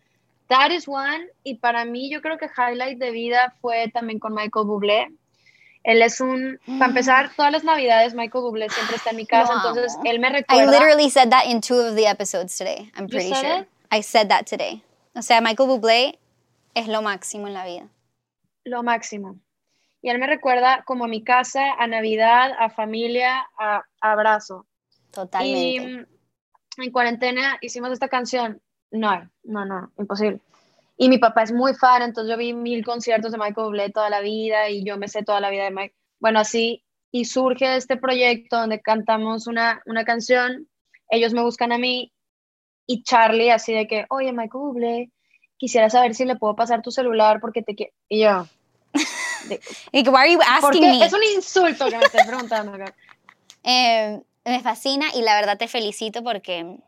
that 0.49 0.71
is 0.71 0.89
one, 0.89 1.27
y 1.45 1.57
para 1.57 1.85
mí 1.85 2.11
yo 2.11 2.23
creo 2.23 2.39
que 2.39 2.47
highlight 2.47 2.99
de 2.99 3.11
vida 3.11 3.55
fue 3.61 3.91
también 3.93 4.19
con 4.19 4.33
Michael 4.33 4.65
Bublé. 4.65 5.09
Él 5.85 6.01
es 6.01 6.23
un, 6.23 6.59
para 6.79 6.87
empezar, 6.87 7.33
todas 7.37 7.53
las 7.53 7.65
navidades 7.65 8.15
Michael 8.15 8.45
Bublé 8.45 8.71
siempre 8.71 8.97
está 8.97 9.11
en 9.11 9.17
mi 9.17 9.27
casa, 9.27 9.53
entonces 9.53 9.95
él 10.05 10.21
me 10.21 10.29
I 10.29 10.33
recuerda... 10.33 10.71
literally 10.71 11.11
said 11.11 11.29
that 11.29 11.45
in 11.45 11.61
two 11.61 11.77
of 11.79 11.97
the 11.97 12.07
episodes 12.07 12.57
today. 12.57 12.91
I'm 12.97 13.07
pretty 13.07 13.35
sure. 13.35 13.61
it? 13.61 13.69
I 13.91 14.01
said 14.01 14.29
that 14.29 14.47
today. 14.47 14.83
O 15.15 15.21
sea, 15.21 15.43
Michael 15.43 15.69
Bublé 15.69 16.19
es 16.75 16.89
lo 16.89 17.03
máximo 17.03 17.47
en 17.47 17.53
la 17.53 17.67
vida. 17.67 17.89
Lo 18.65 18.83
máximo. 18.83 19.37
Y 20.01 20.09
él 20.09 20.19
me 20.19 20.27
recuerda 20.27 20.83
como 20.87 21.05
a 21.05 21.09
mi 21.09 21.23
casa, 21.23 21.75
a 21.79 21.87
Navidad, 21.87 22.53
a 22.59 22.71
familia, 22.71 23.45
a, 23.59 23.83
a 24.01 24.13
abrazo. 24.13 24.65
Y 25.13 25.15
Totalmente. 25.15 25.89
mm, 25.89 26.83
en 26.83 26.91
cuarentena 26.91 27.59
hicimos 27.61 27.93
esta 27.93 28.09
canción. 28.09 28.61
No, 28.91 29.31
no, 29.45 29.65
no, 29.65 29.93
imposible. 29.99 30.41
Y 30.97 31.09
mi 31.09 31.19
papá 31.19 31.43
es 31.43 31.53
muy 31.53 31.75
fan, 31.75 32.03
entonces 32.03 32.31
yo 32.31 32.37
vi 32.37 32.53
mil 32.53 32.85
conciertos 32.85 33.33
de 33.33 33.39
Michael 33.39 33.67
Bublé 33.67 33.91
toda 33.91 34.11
la 34.11 34.21
vida 34.21 34.69
y 34.69 34.85
yo 34.85 34.97
me 34.99 35.09
sé 35.09 35.23
toda 35.23 35.41
la 35.41 35.51
vida 35.51 35.65
de 35.65 35.71
Mike. 35.71 35.95
Bueno, 36.21 36.41
así, 36.41 36.85
y 37.11 37.25
surge 37.25 37.77
este 37.77 37.97
proyecto 37.97 38.57
donde 38.59 38.81
cantamos 38.81 39.47
una, 39.47 39.83
una 39.87 40.05
canción, 40.05 40.69
ellos 41.11 41.33
me 41.33 41.43
buscan 41.43 41.73
a 41.73 41.79
mí 41.79 42.13
y 42.87 43.03
Charlie 43.03 43.51
así 43.51 43.73
de 43.73 43.87
que, 43.87 44.07
oye, 44.11 44.33
Michael 44.33 44.51
Bublé, 44.53 45.11
quisiera 45.57 45.91
saber 45.91 46.15
si 46.15 46.25
le 46.25 46.37
puedo 46.37 46.55
pasar 46.55 46.83
tu 46.83 46.91
celular 46.91 47.41
porque 47.41 47.63
te 47.63 47.75
quiero. 47.75 47.93
Y 48.09 48.21
yo, 48.23 48.47
Y 49.93 50.03
que, 50.05 50.11
why 50.11 50.19
are 50.19 50.33
you 50.33 50.39
¿por 50.39 50.71
asking 50.71 50.83
me? 50.83 51.05
Es 51.05 51.13
un 51.13 51.23
insulto 51.23 51.87
que 51.87 51.99
me 51.99 52.05
estés 52.05 52.27
preguntando. 52.27 52.73
Eh, 53.65 54.21
me 54.45 54.61
fascina 54.61 55.07
y 55.15 55.23
la 55.23 55.35
verdad 55.35 55.59
te 55.59 55.69
felicito 55.69 56.23
porque 56.23 56.79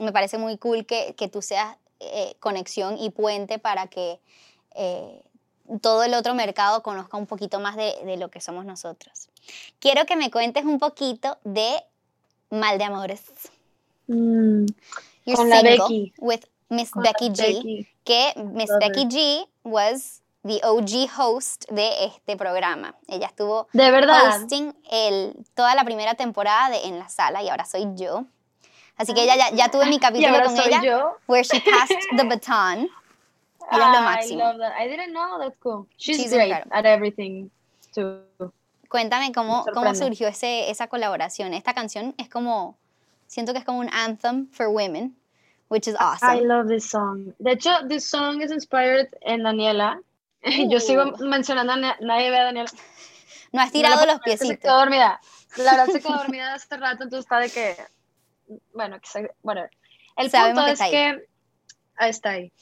me 0.00 0.12
parece 0.12 0.38
muy 0.38 0.56
cool 0.58 0.86
que, 0.86 1.14
que 1.16 1.28
tú 1.28 1.42
seas 1.42 1.76
eh, 2.00 2.34
conexión 2.40 2.96
y 2.98 3.10
puente 3.10 3.58
para 3.58 3.86
que 3.88 4.20
eh, 4.74 5.22
todo 5.82 6.02
el 6.04 6.14
otro 6.14 6.34
mercado 6.34 6.82
conozca 6.82 7.16
un 7.16 7.26
poquito 7.26 7.60
más 7.60 7.76
de, 7.76 7.94
de 8.04 8.16
lo 8.16 8.30
que 8.30 8.40
somos 8.40 8.64
nosotros. 8.64 9.28
Quiero 9.78 10.06
que 10.06 10.16
me 10.16 10.30
cuentes 10.30 10.64
un 10.64 10.78
poquito 10.78 11.38
de 11.44 11.82
Mal 12.50 12.78
de 12.78 12.84
Amores. 12.84 13.22
Mm, 14.06 14.66
Con 15.34 15.48
la 15.48 15.62
Becky. 15.62 16.12
with 16.18 16.40
Miss 16.68 16.90
Becky 16.94 17.28
G, 17.30 17.36
Becky. 17.56 17.88
que 18.04 18.32
Miss 18.36 18.70
Becky. 18.80 19.06
G 19.06 19.46
was 19.62 20.19
the 20.42 20.60
OG 20.64 21.08
host 21.18 21.64
de 21.70 22.04
este 22.06 22.36
programa. 22.36 22.94
Ella 23.08 23.26
estuvo 23.26 23.68
De 23.72 23.90
verdad. 23.90 24.28
hosting 24.40 24.74
el, 24.90 25.34
toda 25.54 25.74
la 25.74 25.84
primera 25.84 26.14
temporada 26.14 26.70
de 26.70 26.86
En 26.86 26.98
la 26.98 27.08
Sala 27.08 27.42
y 27.42 27.48
ahora 27.48 27.64
soy 27.64 27.86
yo. 27.94 28.24
Así 28.96 29.14
que 29.14 29.22
ella 29.24 29.36
ya, 29.36 29.50
ya 29.54 29.70
tuve 29.70 29.86
mi 29.86 29.98
capítulo 30.00 30.42
con 30.44 30.56
ella, 30.58 30.82
yo. 30.82 31.16
where 31.26 31.42
she 31.44 31.60
passed 31.60 31.96
the 32.16 32.24
baton. 32.28 32.88
Ella 33.72 33.86
es 33.92 33.98
lo 33.98 34.00
máximo. 34.02 34.40
I 34.40 34.42
love 34.44 34.58
that. 34.58 34.72
I 34.78 34.88
didn't 34.88 35.12
know. 35.12 35.38
That's 35.38 35.56
cool. 35.62 35.86
She's, 35.96 36.16
She's 36.18 36.32
great 36.32 36.48
incredible. 36.48 36.76
at 36.76 36.86
everything 36.86 37.50
too. 37.94 38.20
Cuéntame 38.88 39.32
cómo, 39.32 39.64
cómo 39.72 39.94
surgió 39.94 40.26
ese, 40.26 40.68
esa 40.70 40.88
colaboración. 40.88 41.54
Esta 41.54 41.74
canción 41.74 42.12
es 42.18 42.28
como, 42.28 42.76
siento 43.28 43.52
que 43.52 43.60
es 43.60 43.64
como 43.64 43.78
un 43.78 43.88
anthem 43.92 44.48
for 44.50 44.68
women, 44.68 45.14
which 45.68 45.86
is 45.86 45.94
I 45.94 45.98
awesome. 46.00 46.40
love 46.48 46.66
this 46.66 46.90
song. 46.90 47.32
De 47.38 47.52
hecho, 47.52 47.70
this 47.88 48.04
song 48.08 48.42
is 48.42 48.50
inspired 48.50 49.08
en 49.22 49.44
Daniela. 49.44 50.00
Yo 50.70 50.80
sigo 50.80 51.02
Uh. 51.04 51.24
mencionando 51.26 51.72
a 51.72 51.76
Na- 51.76 51.96
nadie 52.00 52.30
ve 52.30 52.38
a 52.38 52.44
Daniela. 52.44 52.70
No 53.52 53.60
has 53.60 53.72
tirado 53.72 54.06
los 54.06 54.16
Se 54.16 54.20
piecitos. 54.22 54.58
quedó 54.58 54.78
dormida. 54.78 55.20
La 55.56 55.64
verdad 55.76 55.86
se 55.86 56.00
quedó 56.00 56.16
dormida 56.18 56.54
hace 56.54 56.76
rato, 56.76 57.02
entonces 57.04 57.24
está 57.26 57.38
de 57.40 57.50
que. 57.50 57.76
Bueno, 58.74 59.00
que 59.00 59.06
se- 59.08 59.34
bueno. 59.42 59.62
El 60.16 60.30
Sabemos 60.30 60.54
punto 60.64 60.66
que 60.66 60.72
es 60.72 60.80
ahí. 60.80 60.90
que. 60.90 61.26
Ahí 61.96 62.10
está 62.10 62.30
ahí. 62.30 62.52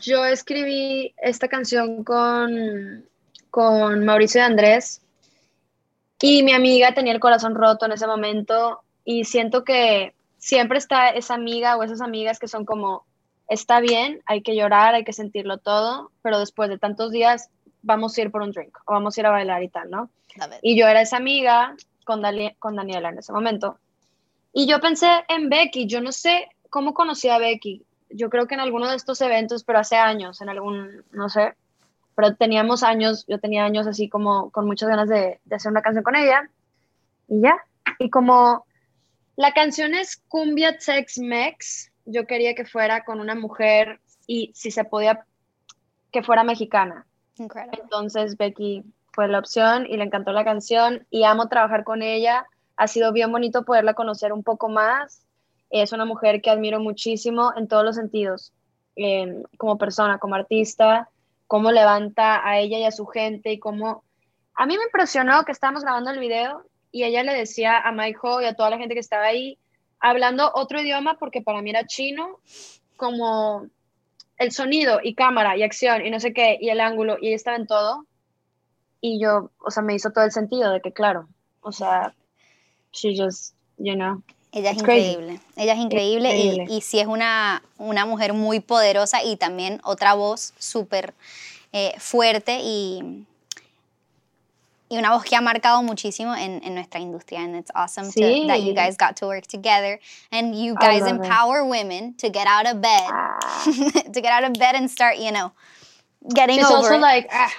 Yo 0.00 0.24
escribí 0.24 1.12
esta 1.18 1.48
canción 1.48 2.04
con, 2.04 3.04
con 3.50 4.04
Mauricio 4.04 4.40
de 4.40 4.46
Andrés 4.46 5.02
y 6.20 6.44
mi 6.44 6.52
amiga 6.52 6.94
tenía 6.94 7.12
el 7.12 7.18
corazón 7.20 7.56
roto 7.56 7.86
en 7.86 7.92
ese 7.92 8.06
momento 8.06 8.82
y 9.04 9.24
siento 9.24 9.64
que 9.64 10.14
siempre 10.38 10.78
está 10.78 11.08
esa 11.10 11.34
amiga 11.34 11.76
o 11.76 11.82
esas 11.82 12.00
amigas 12.00 12.38
que 12.38 12.46
son 12.46 12.64
como, 12.64 13.04
está 13.48 13.80
bien, 13.80 14.22
hay 14.26 14.42
que 14.42 14.56
llorar, 14.56 14.94
hay 14.94 15.04
que 15.04 15.12
sentirlo 15.12 15.58
todo, 15.58 16.10
pero 16.22 16.38
después 16.38 16.68
de 16.68 16.78
tantos 16.78 17.12
días 17.12 17.48
vamos 17.82 18.16
a 18.16 18.22
ir 18.22 18.30
por 18.30 18.42
un 18.42 18.52
drink 18.52 18.76
o 18.86 18.92
vamos 18.92 19.16
a 19.16 19.20
ir 19.20 19.26
a 19.26 19.30
bailar 19.30 19.62
y 19.62 19.68
tal, 19.68 19.90
¿no? 19.90 20.10
Y 20.62 20.78
yo 20.78 20.86
era 20.88 21.00
esa 21.00 21.16
amiga 21.16 21.74
con, 22.04 22.20
Dali- 22.22 22.56
con 22.58 22.76
Daniela 22.76 23.08
en 23.10 23.18
ese 23.18 23.32
momento. 23.32 23.78
Y 24.52 24.66
yo 24.66 24.80
pensé 24.80 25.08
en 25.28 25.48
Becky, 25.48 25.86
yo 25.86 26.00
no 26.00 26.12
sé 26.12 26.48
cómo 26.70 26.94
conocí 26.94 27.28
a 27.28 27.38
Becky. 27.38 27.84
Yo 28.10 28.30
creo 28.30 28.46
que 28.46 28.54
en 28.54 28.60
alguno 28.60 28.88
de 28.88 28.96
estos 28.96 29.20
eventos, 29.20 29.64
pero 29.64 29.78
hace 29.78 29.96
años, 29.96 30.40
en 30.40 30.48
algún, 30.48 31.04
no 31.12 31.28
sé, 31.28 31.54
pero 32.14 32.34
teníamos 32.34 32.82
años, 32.82 33.24
yo 33.28 33.38
tenía 33.38 33.64
años 33.64 33.86
así 33.86 34.08
como 34.08 34.50
con 34.50 34.66
muchas 34.66 34.88
ganas 34.88 35.08
de, 35.08 35.40
de 35.44 35.56
hacer 35.56 35.70
una 35.70 35.82
canción 35.82 36.04
con 36.04 36.16
ella. 36.16 36.48
Y 37.28 37.42
ya. 37.42 37.56
Y 37.98 38.08
como 38.10 38.64
la 39.36 39.52
canción 39.52 39.94
es 39.94 40.16
Cumbia 40.28 40.78
Tex 40.78 41.18
Mex, 41.18 41.92
yo 42.06 42.26
quería 42.26 42.54
que 42.54 42.64
fuera 42.64 43.04
con 43.04 43.20
una 43.20 43.34
mujer 43.34 44.00
y 44.26 44.52
si 44.54 44.70
se 44.70 44.84
podía, 44.84 45.26
que 46.10 46.22
fuera 46.22 46.44
mexicana. 46.44 47.06
Entonces 47.38 48.36
Becky 48.36 48.84
fue 49.12 49.28
la 49.28 49.38
opción 49.38 49.86
y 49.86 49.96
le 49.96 50.04
encantó 50.04 50.32
la 50.32 50.44
canción 50.44 51.06
y 51.10 51.24
amo 51.24 51.48
trabajar 51.48 51.84
con 51.84 52.02
ella. 52.02 52.46
Ha 52.76 52.86
sido 52.86 53.12
bien 53.12 53.30
bonito 53.30 53.64
poderla 53.64 53.94
conocer 53.94 54.32
un 54.32 54.42
poco 54.42 54.68
más. 54.68 55.26
Es 55.70 55.92
una 55.92 56.04
mujer 56.04 56.40
que 56.40 56.50
admiro 56.50 56.80
muchísimo 56.80 57.52
en 57.56 57.66
todos 57.66 57.84
los 57.84 57.96
sentidos, 57.96 58.52
eh, 58.94 59.42
como 59.58 59.78
persona, 59.78 60.18
como 60.18 60.36
artista, 60.36 61.10
cómo 61.46 61.72
levanta 61.72 62.46
a 62.46 62.58
ella 62.58 62.78
y 62.78 62.84
a 62.84 62.92
su 62.92 63.06
gente 63.06 63.52
y 63.52 63.58
cómo... 63.58 64.04
A 64.54 64.64
mí 64.64 64.76
me 64.76 64.84
impresionó 64.84 65.44
que 65.44 65.52
estábamos 65.52 65.82
grabando 65.82 66.10
el 66.10 66.18
video 66.18 66.64
y 66.92 67.04
ella 67.04 67.22
le 67.22 67.34
decía 67.34 67.78
a 67.78 67.92
Mike 67.92 68.18
Ho 68.22 68.40
y 68.40 68.46
a 68.46 68.54
toda 68.54 68.70
la 68.70 68.78
gente 68.78 68.94
que 68.94 69.00
estaba 69.00 69.24
ahí, 69.24 69.58
hablando 70.00 70.50
otro 70.54 70.80
idioma, 70.80 71.16
porque 71.18 71.42
para 71.42 71.62
mí 71.62 71.70
era 71.70 71.86
chino, 71.86 72.40
como 72.96 73.66
el 74.38 74.52
sonido 74.52 75.00
y 75.02 75.14
cámara 75.14 75.56
y 75.56 75.62
acción 75.62 76.04
y 76.04 76.10
no 76.10 76.20
sé 76.20 76.32
qué, 76.32 76.58
y 76.60 76.68
el 76.68 76.80
ángulo, 76.80 77.16
y 77.20 77.28
ella 77.28 77.36
estaba 77.36 77.56
en 77.56 77.66
todo. 77.66 78.06
Y 79.00 79.20
yo, 79.20 79.50
o 79.64 79.70
sea, 79.70 79.82
me 79.82 79.94
hizo 79.94 80.10
todo 80.10 80.24
el 80.24 80.32
sentido 80.32 80.72
de 80.72 80.80
que, 80.80 80.92
claro, 80.92 81.28
o 81.60 81.72
sea, 81.72 82.14
she 82.92 83.16
just, 83.16 83.54
you 83.78 83.94
know, 83.94 84.22
Ella 84.52 84.70
es 84.70 84.78
increíble. 84.78 85.40
Ella 85.56 85.74
es 85.74 85.78
increíble, 85.78 86.36
y-. 86.36 86.76
Y, 86.76 86.80
sí 86.80 86.98
es 86.98 87.06
una, 87.06 87.62
una 87.76 88.06
mujer 88.06 88.32
muy 88.32 88.60
poderosa 88.60 89.22
y 89.22 89.36
también 89.36 89.80
otra 89.84 90.14
voz 90.14 90.54
súper 90.58 91.12
eh, 91.72 91.92
fuerte 91.98 92.60
y, 92.62 93.26
y 94.88 94.98
una 94.98 95.10
voz 95.12 95.24
que 95.24 95.34
ha 95.36 95.40
marcado 95.40 95.82
muchísimo 95.82 96.34
en, 96.34 96.62
en 96.64 96.74
nuestra 96.74 97.00
industria. 97.00 97.40
And 97.40 97.56
it's 97.56 97.70
awesome 97.74 98.06
to- 98.06 98.12
Sí. 98.20 98.46
that 98.46 98.58
you 98.60 98.72
guys 98.74 98.96
got 98.96 99.16
to 99.16 99.26
work 99.26 99.46
together 99.46 99.98
and 100.30 100.54
you 100.54 100.74
guys 100.74 101.00
love 101.02 101.16
it. 101.16 101.24
empower 101.24 101.64
women 101.64 102.16
to 102.18 102.28
get 102.30 102.46
out 102.46 102.66
of 102.66 102.80
bed, 102.80 103.02
ah. 103.10 103.38
to 104.12 104.20
get 104.20 104.30
out 104.32 104.44
of 104.44 104.52
bed 104.58 104.74
and 104.76 104.88
start, 104.90 105.16
you 105.18 105.32
know, 105.32 105.52
getting 106.34 106.56
She's 106.58 106.66
over 106.66 106.76
also 106.76 106.94
it. 106.94 107.00
like, 107.00 107.28
ah, 107.32 107.50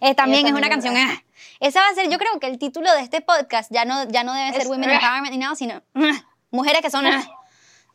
Eh, 0.00 0.14
también 0.14 0.46
es 0.46 0.52
también 0.52 0.56
una 0.56 0.68
canción. 0.68 0.96
ah. 0.96 1.20
Esa 1.60 1.80
va 1.80 1.88
a 1.90 1.94
ser, 1.94 2.08
yo 2.10 2.18
creo 2.18 2.38
que 2.40 2.46
el 2.48 2.58
título 2.58 2.92
de 2.94 3.00
este 3.00 3.20
podcast 3.20 3.70
ya 3.72 3.84
no, 3.84 4.04
ya 4.08 4.22
no 4.24 4.32
debe 4.34 4.52
ser 4.52 4.62
Es- 4.62 4.68
Women 4.68 4.90
ah. 4.90 4.94
Empowerment 4.94 5.30
ni 5.32 5.38
nada, 5.38 5.54
sino 5.54 5.82
ah, 5.94 6.22
mujeres 6.50 6.80
que 6.82 6.90
son. 6.90 7.06
ah. 7.06 7.22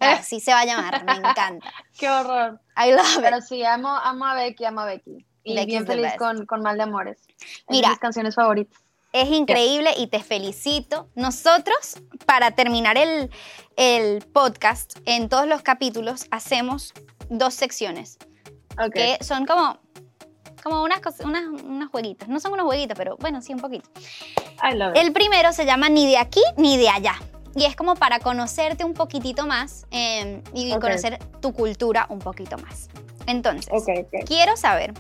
Así 0.02 0.40
se 0.40 0.54
va 0.54 0.62
a 0.62 0.66
llamar, 0.66 1.04
me 1.04 1.12
encanta. 1.14 1.74
qué 2.00 2.10
horror. 2.10 2.62
I 2.78 2.92
love 2.94 3.16
it. 3.18 3.22
Pero 3.22 3.42
sí, 3.42 3.66
amo, 3.66 3.90
amo 3.90 4.26
a 4.26 4.34
Becky, 4.34 4.64
amo 4.64 4.80
a 4.82 4.86
Becky. 4.86 5.26
Y 5.44 5.56
Becky's 5.56 5.68
bien 5.68 5.88
feliz 5.88 6.12
con, 6.18 6.46
con 6.46 6.62
Mal 6.62 6.78
de 6.78 6.84
Amores. 6.84 7.18
Es 7.40 7.48
Mira. 7.70 7.90
mis 7.90 8.00
canciones 8.00 8.36
favoritas. 8.36 8.80
Es 9.12 9.30
increíble 9.30 9.92
y 9.98 10.08
te 10.08 10.20
felicito. 10.22 11.08
Nosotros, 11.16 11.96
para 12.28 12.52
terminar 12.52 12.98
el, 12.98 13.32
el 13.76 14.22
podcast, 14.26 14.98
en 15.06 15.30
todos 15.30 15.48
los 15.48 15.62
capítulos 15.64 16.26
hacemos 16.30 16.94
dos 17.30 17.56
secciones, 17.56 18.20
Ok. 18.74 18.94
que 18.94 19.18
son 19.22 19.48
como, 19.48 19.80
como 20.64 20.84
unas, 20.84 21.00
unas, 21.24 21.44
unas 21.48 21.90
jueguitas. 21.90 22.28
No 22.30 22.40
son 22.40 22.54
unos 22.54 22.66
jueguitos, 22.66 22.96
pero 22.98 23.18
bueno, 23.18 23.42
sí, 23.42 23.52
un 23.54 23.60
poquito. 23.62 23.90
I 24.62 24.76
love 24.76 24.96
it. 24.96 25.02
El 25.02 25.12
primero 25.12 25.54
se 25.54 25.66
llama 25.66 25.90
Ni 25.90 26.06
de 26.06 26.18
aquí 26.18 26.42
ni 26.58 26.78
de 26.78 26.90
allá. 26.90 27.16
Y 27.56 27.66
es 27.66 27.76
como 27.76 27.96
para 27.96 28.20
conocerte 28.20 28.84
un 28.86 28.94
poquitito 28.94 29.48
más 29.48 29.88
eh, 29.90 30.44
y 30.54 30.72
Ok. 30.74 30.82
conocer 30.82 31.18
tu 31.42 31.52
cultura 31.52 32.06
un 32.10 32.20
poquito 32.20 32.60
más. 32.60 32.90
Entonces, 33.26 33.68
Ok, 33.72 33.90
ok. 34.06 34.26
quiero 34.28 34.56
saber 34.56 34.94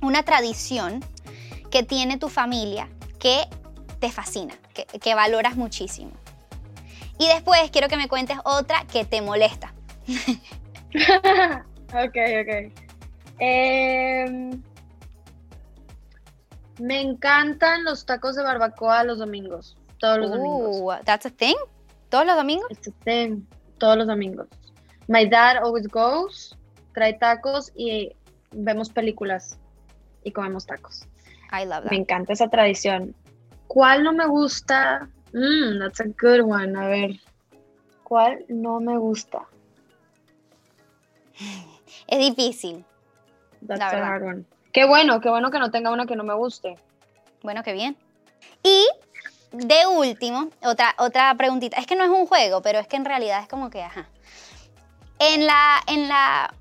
una 0.00 0.22
tradición 0.22 1.04
que 1.70 1.82
tiene 1.82 2.18
tu 2.18 2.28
familia 2.28 2.88
que 3.18 3.44
te 3.98 4.10
fascina, 4.10 4.54
que, 4.74 4.86
que 4.86 5.14
valoras 5.14 5.56
muchísimo. 5.56 6.12
Y 7.18 7.28
después 7.28 7.70
quiero 7.70 7.88
que 7.88 7.98
me 7.98 8.08
cuentes 8.08 8.38
otra 8.44 8.86
que 8.90 9.04
te 9.04 9.20
molesta. 9.20 9.74
ok, 11.92 12.16
ok. 12.40 12.72
Em, 13.38 14.62
me 16.78 17.00
encantan 17.00 17.84
los 17.84 18.06
tacos 18.06 18.36
de 18.36 18.42
barbacoa 18.42 19.04
los 19.04 19.18
domingos. 19.18 19.76
Todos 19.98 20.18
los 20.18 20.30
domingos. 20.30 20.98
That's 21.04 21.26
a 21.26 21.30
thing. 21.30 21.56
¿Todos 22.08 22.26
los 22.26 22.36
domingos? 22.36 22.66
Este 22.70 22.90
thing, 23.04 23.42
todos 23.78 23.98
los 23.98 24.06
domingos. 24.06 24.48
My 25.06 25.28
dad 25.28 25.58
always 25.58 25.86
goes, 25.88 26.56
trae 26.94 27.12
tacos 27.12 27.70
y 27.76 28.16
vemos 28.50 28.88
películas 28.88 29.59
y 30.24 30.32
comemos 30.32 30.66
tacos. 30.66 31.06
I 31.52 31.64
love 31.64 31.84
that. 31.84 31.90
Me 31.90 31.96
encanta 31.96 32.32
esa 32.32 32.48
tradición. 32.48 33.14
¿Cuál 33.66 34.02
no 34.02 34.12
me 34.12 34.26
gusta? 34.26 35.08
Mm, 35.32 35.78
that's 35.78 36.00
a 36.00 36.04
good 36.04 36.40
one. 36.40 36.78
A 36.78 36.86
ver. 36.86 37.20
¿Cuál 38.04 38.44
no 38.48 38.80
me 38.80 38.96
gusta? 38.96 39.42
Es 42.06 42.18
difícil. 42.18 42.84
That's 43.66 43.78
La 43.78 43.88
a 43.88 44.14
hard 44.14 44.22
one. 44.22 44.44
Qué 44.72 44.86
bueno, 44.86 45.20
qué 45.20 45.28
bueno 45.28 45.50
que 45.50 45.58
no 45.58 45.70
tenga 45.70 45.90
una 45.92 46.06
que 46.06 46.16
no 46.16 46.24
me 46.24 46.34
guste. 46.34 46.76
Bueno, 47.42 47.62
qué 47.62 47.72
bien. 47.72 47.96
Y 48.62 48.86
de 49.52 49.86
último, 49.86 50.50
otra, 50.62 50.94
otra 50.98 51.34
preguntita. 51.34 51.78
Es 51.78 51.86
que 51.86 51.96
no 51.96 52.04
es 52.04 52.10
un 52.10 52.26
juego, 52.26 52.62
pero 52.62 52.78
es 52.78 52.86
que 52.86 52.96
en 52.96 53.04
realidad 53.04 53.42
es 53.42 53.48
como 53.48 53.70
que, 53.70 53.82
ajá. 53.82 54.08
En 55.18 55.46
la, 55.46 55.80
en 55.86 56.08
la, 56.08 56.54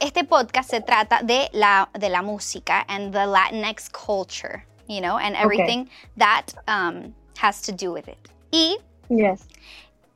este 0.00 0.24
podcast 0.24 0.70
se 0.70 0.80
trata 0.80 1.22
de 1.22 1.48
la, 1.52 1.88
de 1.98 2.08
la 2.08 2.22
música 2.22 2.84
and 2.88 3.12
the 3.12 3.26
Latinx 3.26 3.88
culture, 3.90 4.64
you 4.88 5.00
know, 5.00 5.16
and 5.18 5.34
everything 5.36 5.88
that 6.18 6.52
um, 6.68 7.14
has 7.40 7.62
to 7.62 7.72
do 7.72 7.92
with 7.92 8.08
it. 8.08 8.18
Y 8.50 8.76
Yes. 9.08 9.46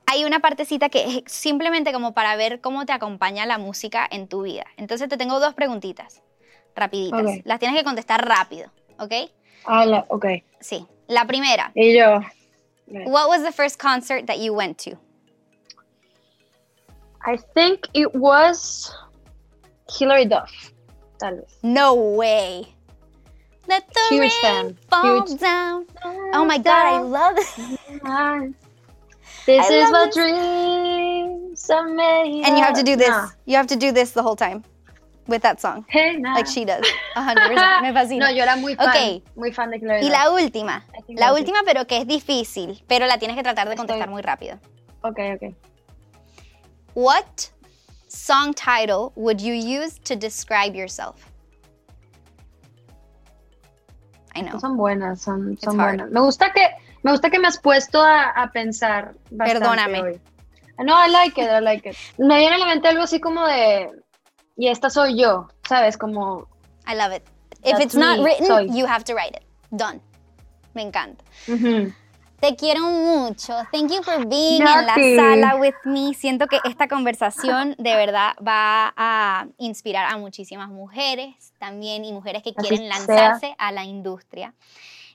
hay 0.07 0.25
una 0.25 0.39
partecita 0.39 0.89
que 0.89 1.03
es 1.25 1.31
simplemente 1.31 1.91
como 1.93 2.13
para 2.13 2.35
ver 2.35 2.61
cómo 2.61 2.85
te 2.85 2.93
acompaña 2.93 3.45
la 3.45 3.57
música 3.57 4.07
en 4.09 4.27
tu 4.27 4.43
vida. 4.43 4.65
Entonces 4.77 5.09
te 5.09 5.17
tengo 5.17 5.39
dos 5.39 5.53
preguntitas, 5.53 6.21
rapiditas. 6.75 7.45
Las 7.45 7.59
tienes 7.59 7.77
que 7.77 7.83
contestar 7.83 8.25
rápido, 8.27 8.71
¿ok? 8.99 9.13
Ah, 9.65 9.85
la- 9.85 10.05
ok. 10.09 10.25
Sí. 10.59 10.87
La 11.07 11.25
primera. 11.25 11.71
Y 11.75 11.97
yo. 11.97 12.21
What 12.87 13.27
was 13.27 13.43
the 13.43 13.51
first 13.51 13.79
concert 13.81 14.25
that 14.27 14.37
you 14.37 14.53
went 14.53 14.77
to? 14.85 14.97
I 17.25 17.37
think 17.53 17.87
it 17.93 18.13
was 18.15 18.93
Hilary 19.89 20.25
Duff. 20.25 20.51
Tal 21.19 21.35
vez. 21.37 21.57
No 21.63 21.93
way. 21.95 22.67
Let 23.67 23.83
the 23.93 23.99
Huge 24.15 24.19
rain 24.21 24.31
fan. 24.41 24.77
fall 24.89 25.25
Huge. 25.27 25.39
down. 25.39 25.85
Oh 26.33 26.45
my 26.45 26.57
god, 26.57 26.85
I 26.85 27.01
love 27.01 27.37
it. 27.37 28.53
This 29.45 29.65
I 29.69 29.73
is 29.75 30.13
dream. 30.13 31.47
dreams 31.47 31.69
are 31.69 31.87
made 31.87 32.43
And 32.45 32.57
you 32.57 32.63
have 32.63 32.75
to 32.75 32.83
do 32.83 32.95
this. 32.97 33.09
No. 33.09 33.27
You 33.45 33.55
have 33.55 33.67
to 33.67 33.75
do 33.77 33.91
this 33.93 34.11
the 34.11 34.21
whole 34.21 34.35
time 34.35 34.63
with 35.27 35.41
that 35.43 35.59
song. 35.61 35.85
Hey, 35.87 36.17
now. 36.17 36.35
Like 36.35 36.47
she 36.47 36.65
does. 36.65 36.85
100%. 37.15 37.81
Me 37.81 37.93
fascina. 37.93 38.19
No, 38.27 38.31
yo 38.31 38.43
era 38.43 38.57
muy 38.57 38.75
fan, 38.75 38.89
Ok. 38.89 39.23
muy 39.35 39.53
fan 39.53 39.69
de 39.71 39.79
Claire. 39.79 40.05
Y 40.05 40.09
la 40.09 40.31
última. 40.31 40.85
La 41.07 41.31
última, 41.33 41.59
pero 41.65 41.85
que 41.87 41.97
es 41.97 42.07
difícil. 42.07 42.83
Pero 42.87 43.05
la 43.05 43.17
tienes 43.19 43.37
que 43.37 43.43
tratar 43.43 43.69
de 43.69 43.75
contestar 43.77 44.07
Estoy- 44.07 44.11
muy 44.11 44.21
rápido. 44.21 44.59
Ok, 45.01 45.19
ok. 45.35 45.55
What 46.93 47.25
song 48.07 48.53
title 48.53 49.11
would 49.15 49.41
you 49.41 49.53
use 49.53 49.99
to 50.05 50.15
describe 50.15 50.75
yourself? 50.75 51.31
I 54.35 54.41
know. 54.41 54.59
Son 54.59 54.77
buenas, 54.77 55.21
son, 55.21 55.57
buenas. 55.75 56.11
Me 56.11 56.19
gusta 56.21 56.51
que 56.53 56.67
me 57.03 57.11
gusta 57.11 57.29
que 57.29 57.39
me 57.39 57.47
has 57.47 57.57
puesto 57.57 58.01
a, 58.01 58.29
a 58.31 58.51
pensar 58.51 59.15
bastante 59.31 59.65
Perdóname. 59.65 60.01
hoy. 60.01 60.21
No, 60.79 60.93
I 60.93 61.07
like 61.07 61.37
it, 61.39 61.49
I 61.49 61.59
like 61.59 61.89
it. 61.89 61.95
Me 62.19 62.37
viene 62.37 62.55
a 62.55 62.59
la 62.59 62.65
mente 62.67 62.87
algo 62.87 63.03
así 63.03 63.19
como 63.19 63.45
de 63.47 63.89
y 64.57 64.67
esta 64.67 64.89
soy 64.89 65.19
yo, 65.19 65.47
¿sabes? 65.67 65.97
Como 65.97 66.47
I 66.87 66.95
love 66.95 67.13
it. 67.13 67.23
If 67.63 67.79
it's 67.79 67.95
not 67.95 68.19
me, 68.19 68.25
written, 68.25 68.45
soy. 68.45 68.67
you 68.67 68.85
have 68.85 69.03
to 69.05 69.15
write 69.15 69.35
it. 69.35 69.43
Done. 69.75 70.01
Me 70.75 70.83
encanta. 70.83 71.23
Te 72.39 72.55
quiero 72.55 72.81
mucho. 72.81 73.53
Thank 73.71 73.91
you 73.91 74.03
for 74.03 74.27
being 74.27 74.59
Yo 74.59 74.67
en 74.67 74.85
la 74.85 74.93
sala 74.93 75.55
with 75.55 75.73
me. 75.85 76.13
Siento 76.13 76.45
que 76.45 76.59
esta 76.65 76.87
conversación 76.87 77.73
de 77.79 77.95
verdad 77.95 78.33
va 78.45 78.93
a 78.95 79.47
inspirar 79.57 80.11
a 80.13 80.17
muchísimas 80.17 80.69
mujeres 80.69 81.53
también 81.57 82.05
y 82.05 82.13
mujeres 82.13 82.43
que 82.43 82.53
Así 82.55 82.67
quieren 82.67 82.91
sea. 82.91 82.99
lanzarse 82.99 83.55
a 83.57 83.71
la 83.71 83.85
industria. 83.85 84.53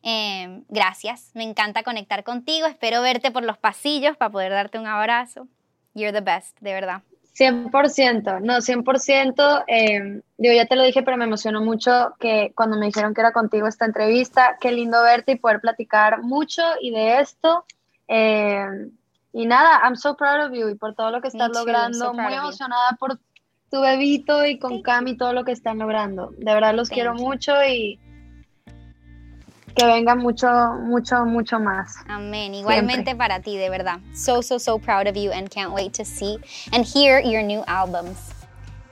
Eh, 0.03 0.62
gracias. 0.68 1.31
Me 1.35 1.45
encanta 1.45 1.85
conectar 1.85 2.25
contigo. 2.25 2.66
Espero 2.66 3.03
verte 3.03 3.31
por 3.31 3.45
los 3.45 3.57
pasillos 3.57 4.16
para 4.16 4.33
poder 4.33 4.51
darte 4.51 4.81
un 4.81 4.87
abrazo. 4.87 5.47
You're 5.95 6.12
the 6.12 6.25
best, 6.25 6.59
de 6.61 6.73
verdad. 6.73 7.03
100%, 7.35 8.41
no, 8.41 8.61
100%. 8.61 9.64
eh, 9.66 10.22
digo, 10.37 10.55
ya 10.55 10.66
te 10.66 10.76
lo 10.76 10.83
dije, 10.85 11.03
pero 11.03 11.16
me 11.16 11.24
emocionó 11.24 11.62
mucho 11.62 12.14
que 12.20 12.53
cuando 12.55 12.76
me 12.76 12.87
dijeron 12.87 13.14
que 13.14 13.20
era 13.22 13.33
contigo 13.33 13.66
esta 13.66 13.87
entrevista, 13.87 14.59
qué 14.61 14.70
lindo 14.72 15.03
verte 15.03 15.33
y 15.33 15.37
poder 15.37 15.61
platicar 15.61 16.22
mucho 16.22 16.62
y 16.80 16.91
de 16.91 17.20
esto. 17.20 17.64
eh, 18.09 18.66
y 19.35 19.47
nada, 19.47 19.80
I'm 19.83 19.97
so 19.97 20.14
proud 20.14 20.45
of 20.45 20.53
you 20.53 20.68
y 20.68 20.74
por 20.74 20.95
todo 20.95 21.11
lo 21.11 21.22
que 21.22 21.28
estás 21.28 21.51
too, 21.53 21.61
logrando. 21.61 21.99
so 21.99 22.12
Muy 22.12 22.35
emocionada 22.35 22.97
por 23.01 23.18
tu 23.70 23.80
bebito 23.80 24.45
y 24.45 24.59
con 24.59 24.72
Thank 24.72 24.85
Cami 24.85 25.16
todo 25.16 25.33
lo 25.33 25.45
que 25.45 25.53
están 25.53 25.78
logrando. 25.78 26.35
De 26.37 26.53
verdad 26.53 26.74
los 26.74 26.91
Thank 26.91 26.95
quiero 26.97 27.16
you. 27.16 27.22
mucho 27.24 27.55
y 27.64 27.99
que 29.75 29.87
venga 29.87 30.14
mucho, 30.14 30.49
mucho, 30.81 31.25
mucho 31.25 31.59
más. 31.59 31.97
Amén. 32.09 32.55
Igualmente 32.55 33.14
para 33.14 33.41
ti, 33.41 33.57
de 33.57 33.70
verdad. 33.70 34.01
So, 34.14 34.43
so, 34.43 34.59
so 34.59 34.79
proud 34.79 35.07
of 35.07 35.16
you 35.16 35.33
and 35.33 35.51
can't 35.51 35.73
wait 35.73 35.93
to 35.95 36.05
see 36.05 36.39
and 36.73 36.85
hear 36.85 37.20
your 37.20 37.43
new 37.43 37.62
albums. 37.66 38.33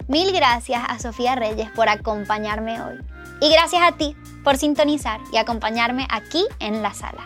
Mil 0.08 0.32
gracias 0.32 0.82
a 0.88 0.98
Sofía 0.98 1.36
Reyes 1.36 1.70
por 1.70 1.88
acompañarme 1.88 2.80
hoy. 2.80 2.98
Y 3.40 3.50
gracias 3.52 3.82
a 3.82 3.92
ti 3.92 4.16
por 4.42 4.56
sintonizar 4.56 5.20
y 5.32 5.36
acompañarme 5.36 6.06
aquí 6.10 6.44
en 6.58 6.82
la 6.82 6.92
sala. 6.92 7.24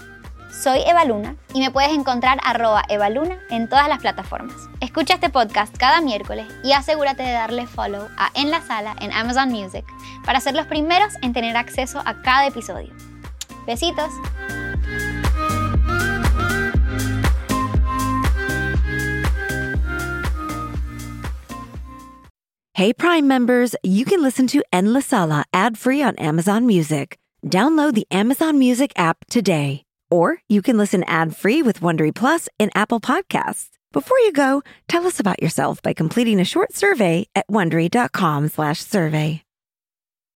Soy 0.51 0.81
Eva 0.87 1.05
Luna 1.05 1.37
y 1.53 1.61
me 1.61 1.71
puedes 1.71 1.93
encontrar 1.93 2.39
arroba 2.45 2.83
Eva 2.89 3.11
Luna 3.11 3.39
en 3.51 3.69
todas 3.69 3.89
las 3.89 3.99
plataformas. 3.99 4.55
Escucha 4.81 5.15
este 5.15 5.29
podcast 5.29 5.77
cada 5.77 6.01
miércoles 6.01 6.47
y 6.63 6.73
asegúrate 6.73 7.23
de 7.23 7.33
darle 7.33 7.67
follow 7.67 8.07
a 8.17 8.31
En 8.35 8.51
la 8.51 8.61
Sala 8.61 8.95
en 9.01 9.13
Amazon 9.13 9.51
Music 9.51 9.85
para 10.25 10.41
ser 10.41 10.55
los 10.55 10.67
primeros 10.67 11.15
en 11.23 11.33
tener 11.33 11.57
acceso 11.57 12.01
a 12.05 12.23
cada 12.23 12.47
episodio. 12.47 12.93
Besitos. 13.67 14.13
Hey, 22.77 22.93
Prime 22.93 23.29
members, 23.29 23.77
you 23.85 24.05
can 24.05 24.21
listen 24.21 24.49
to 24.49 24.65
Endless 24.73 25.07
Sala 25.07 25.45
ad 25.53 25.79
free 25.79 26.03
on 26.03 26.17
Amazon 26.17 26.67
Music. 26.67 27.17
Download 27.47 27.95
the 27.95 28.07
Amazon 28.11 28.59
Music 28.59 28.93
app 28.97 29.19
today. 29.31 29.85
Or 30.11 30.43
you 30.49 30.61
can 30.61 30.77
listen 30.77 31.05
ad 31.05 31.37
free 31.37 31.63
with 31.63 31.81
Wondery 31.81 32.13
Plus 32.13 32.49
in 32.59 32.71
Apple 32.75 33.01
Podcasts. 33.01 33.69
Before 33.93 34.19
you 34.19 34.33
go, 34.33 34.63
tell 34.89 35.07
us 35.07 35.21
about 35.21 35.41
yourself 35.41 35.81
by 35.83 35.93
completing 35.93 36.41
a 36.41 36.45
short 36.45 36.73
survey 36.75 37.29
at 37.37 37.47
wondery.com/survey. 37.49 39.44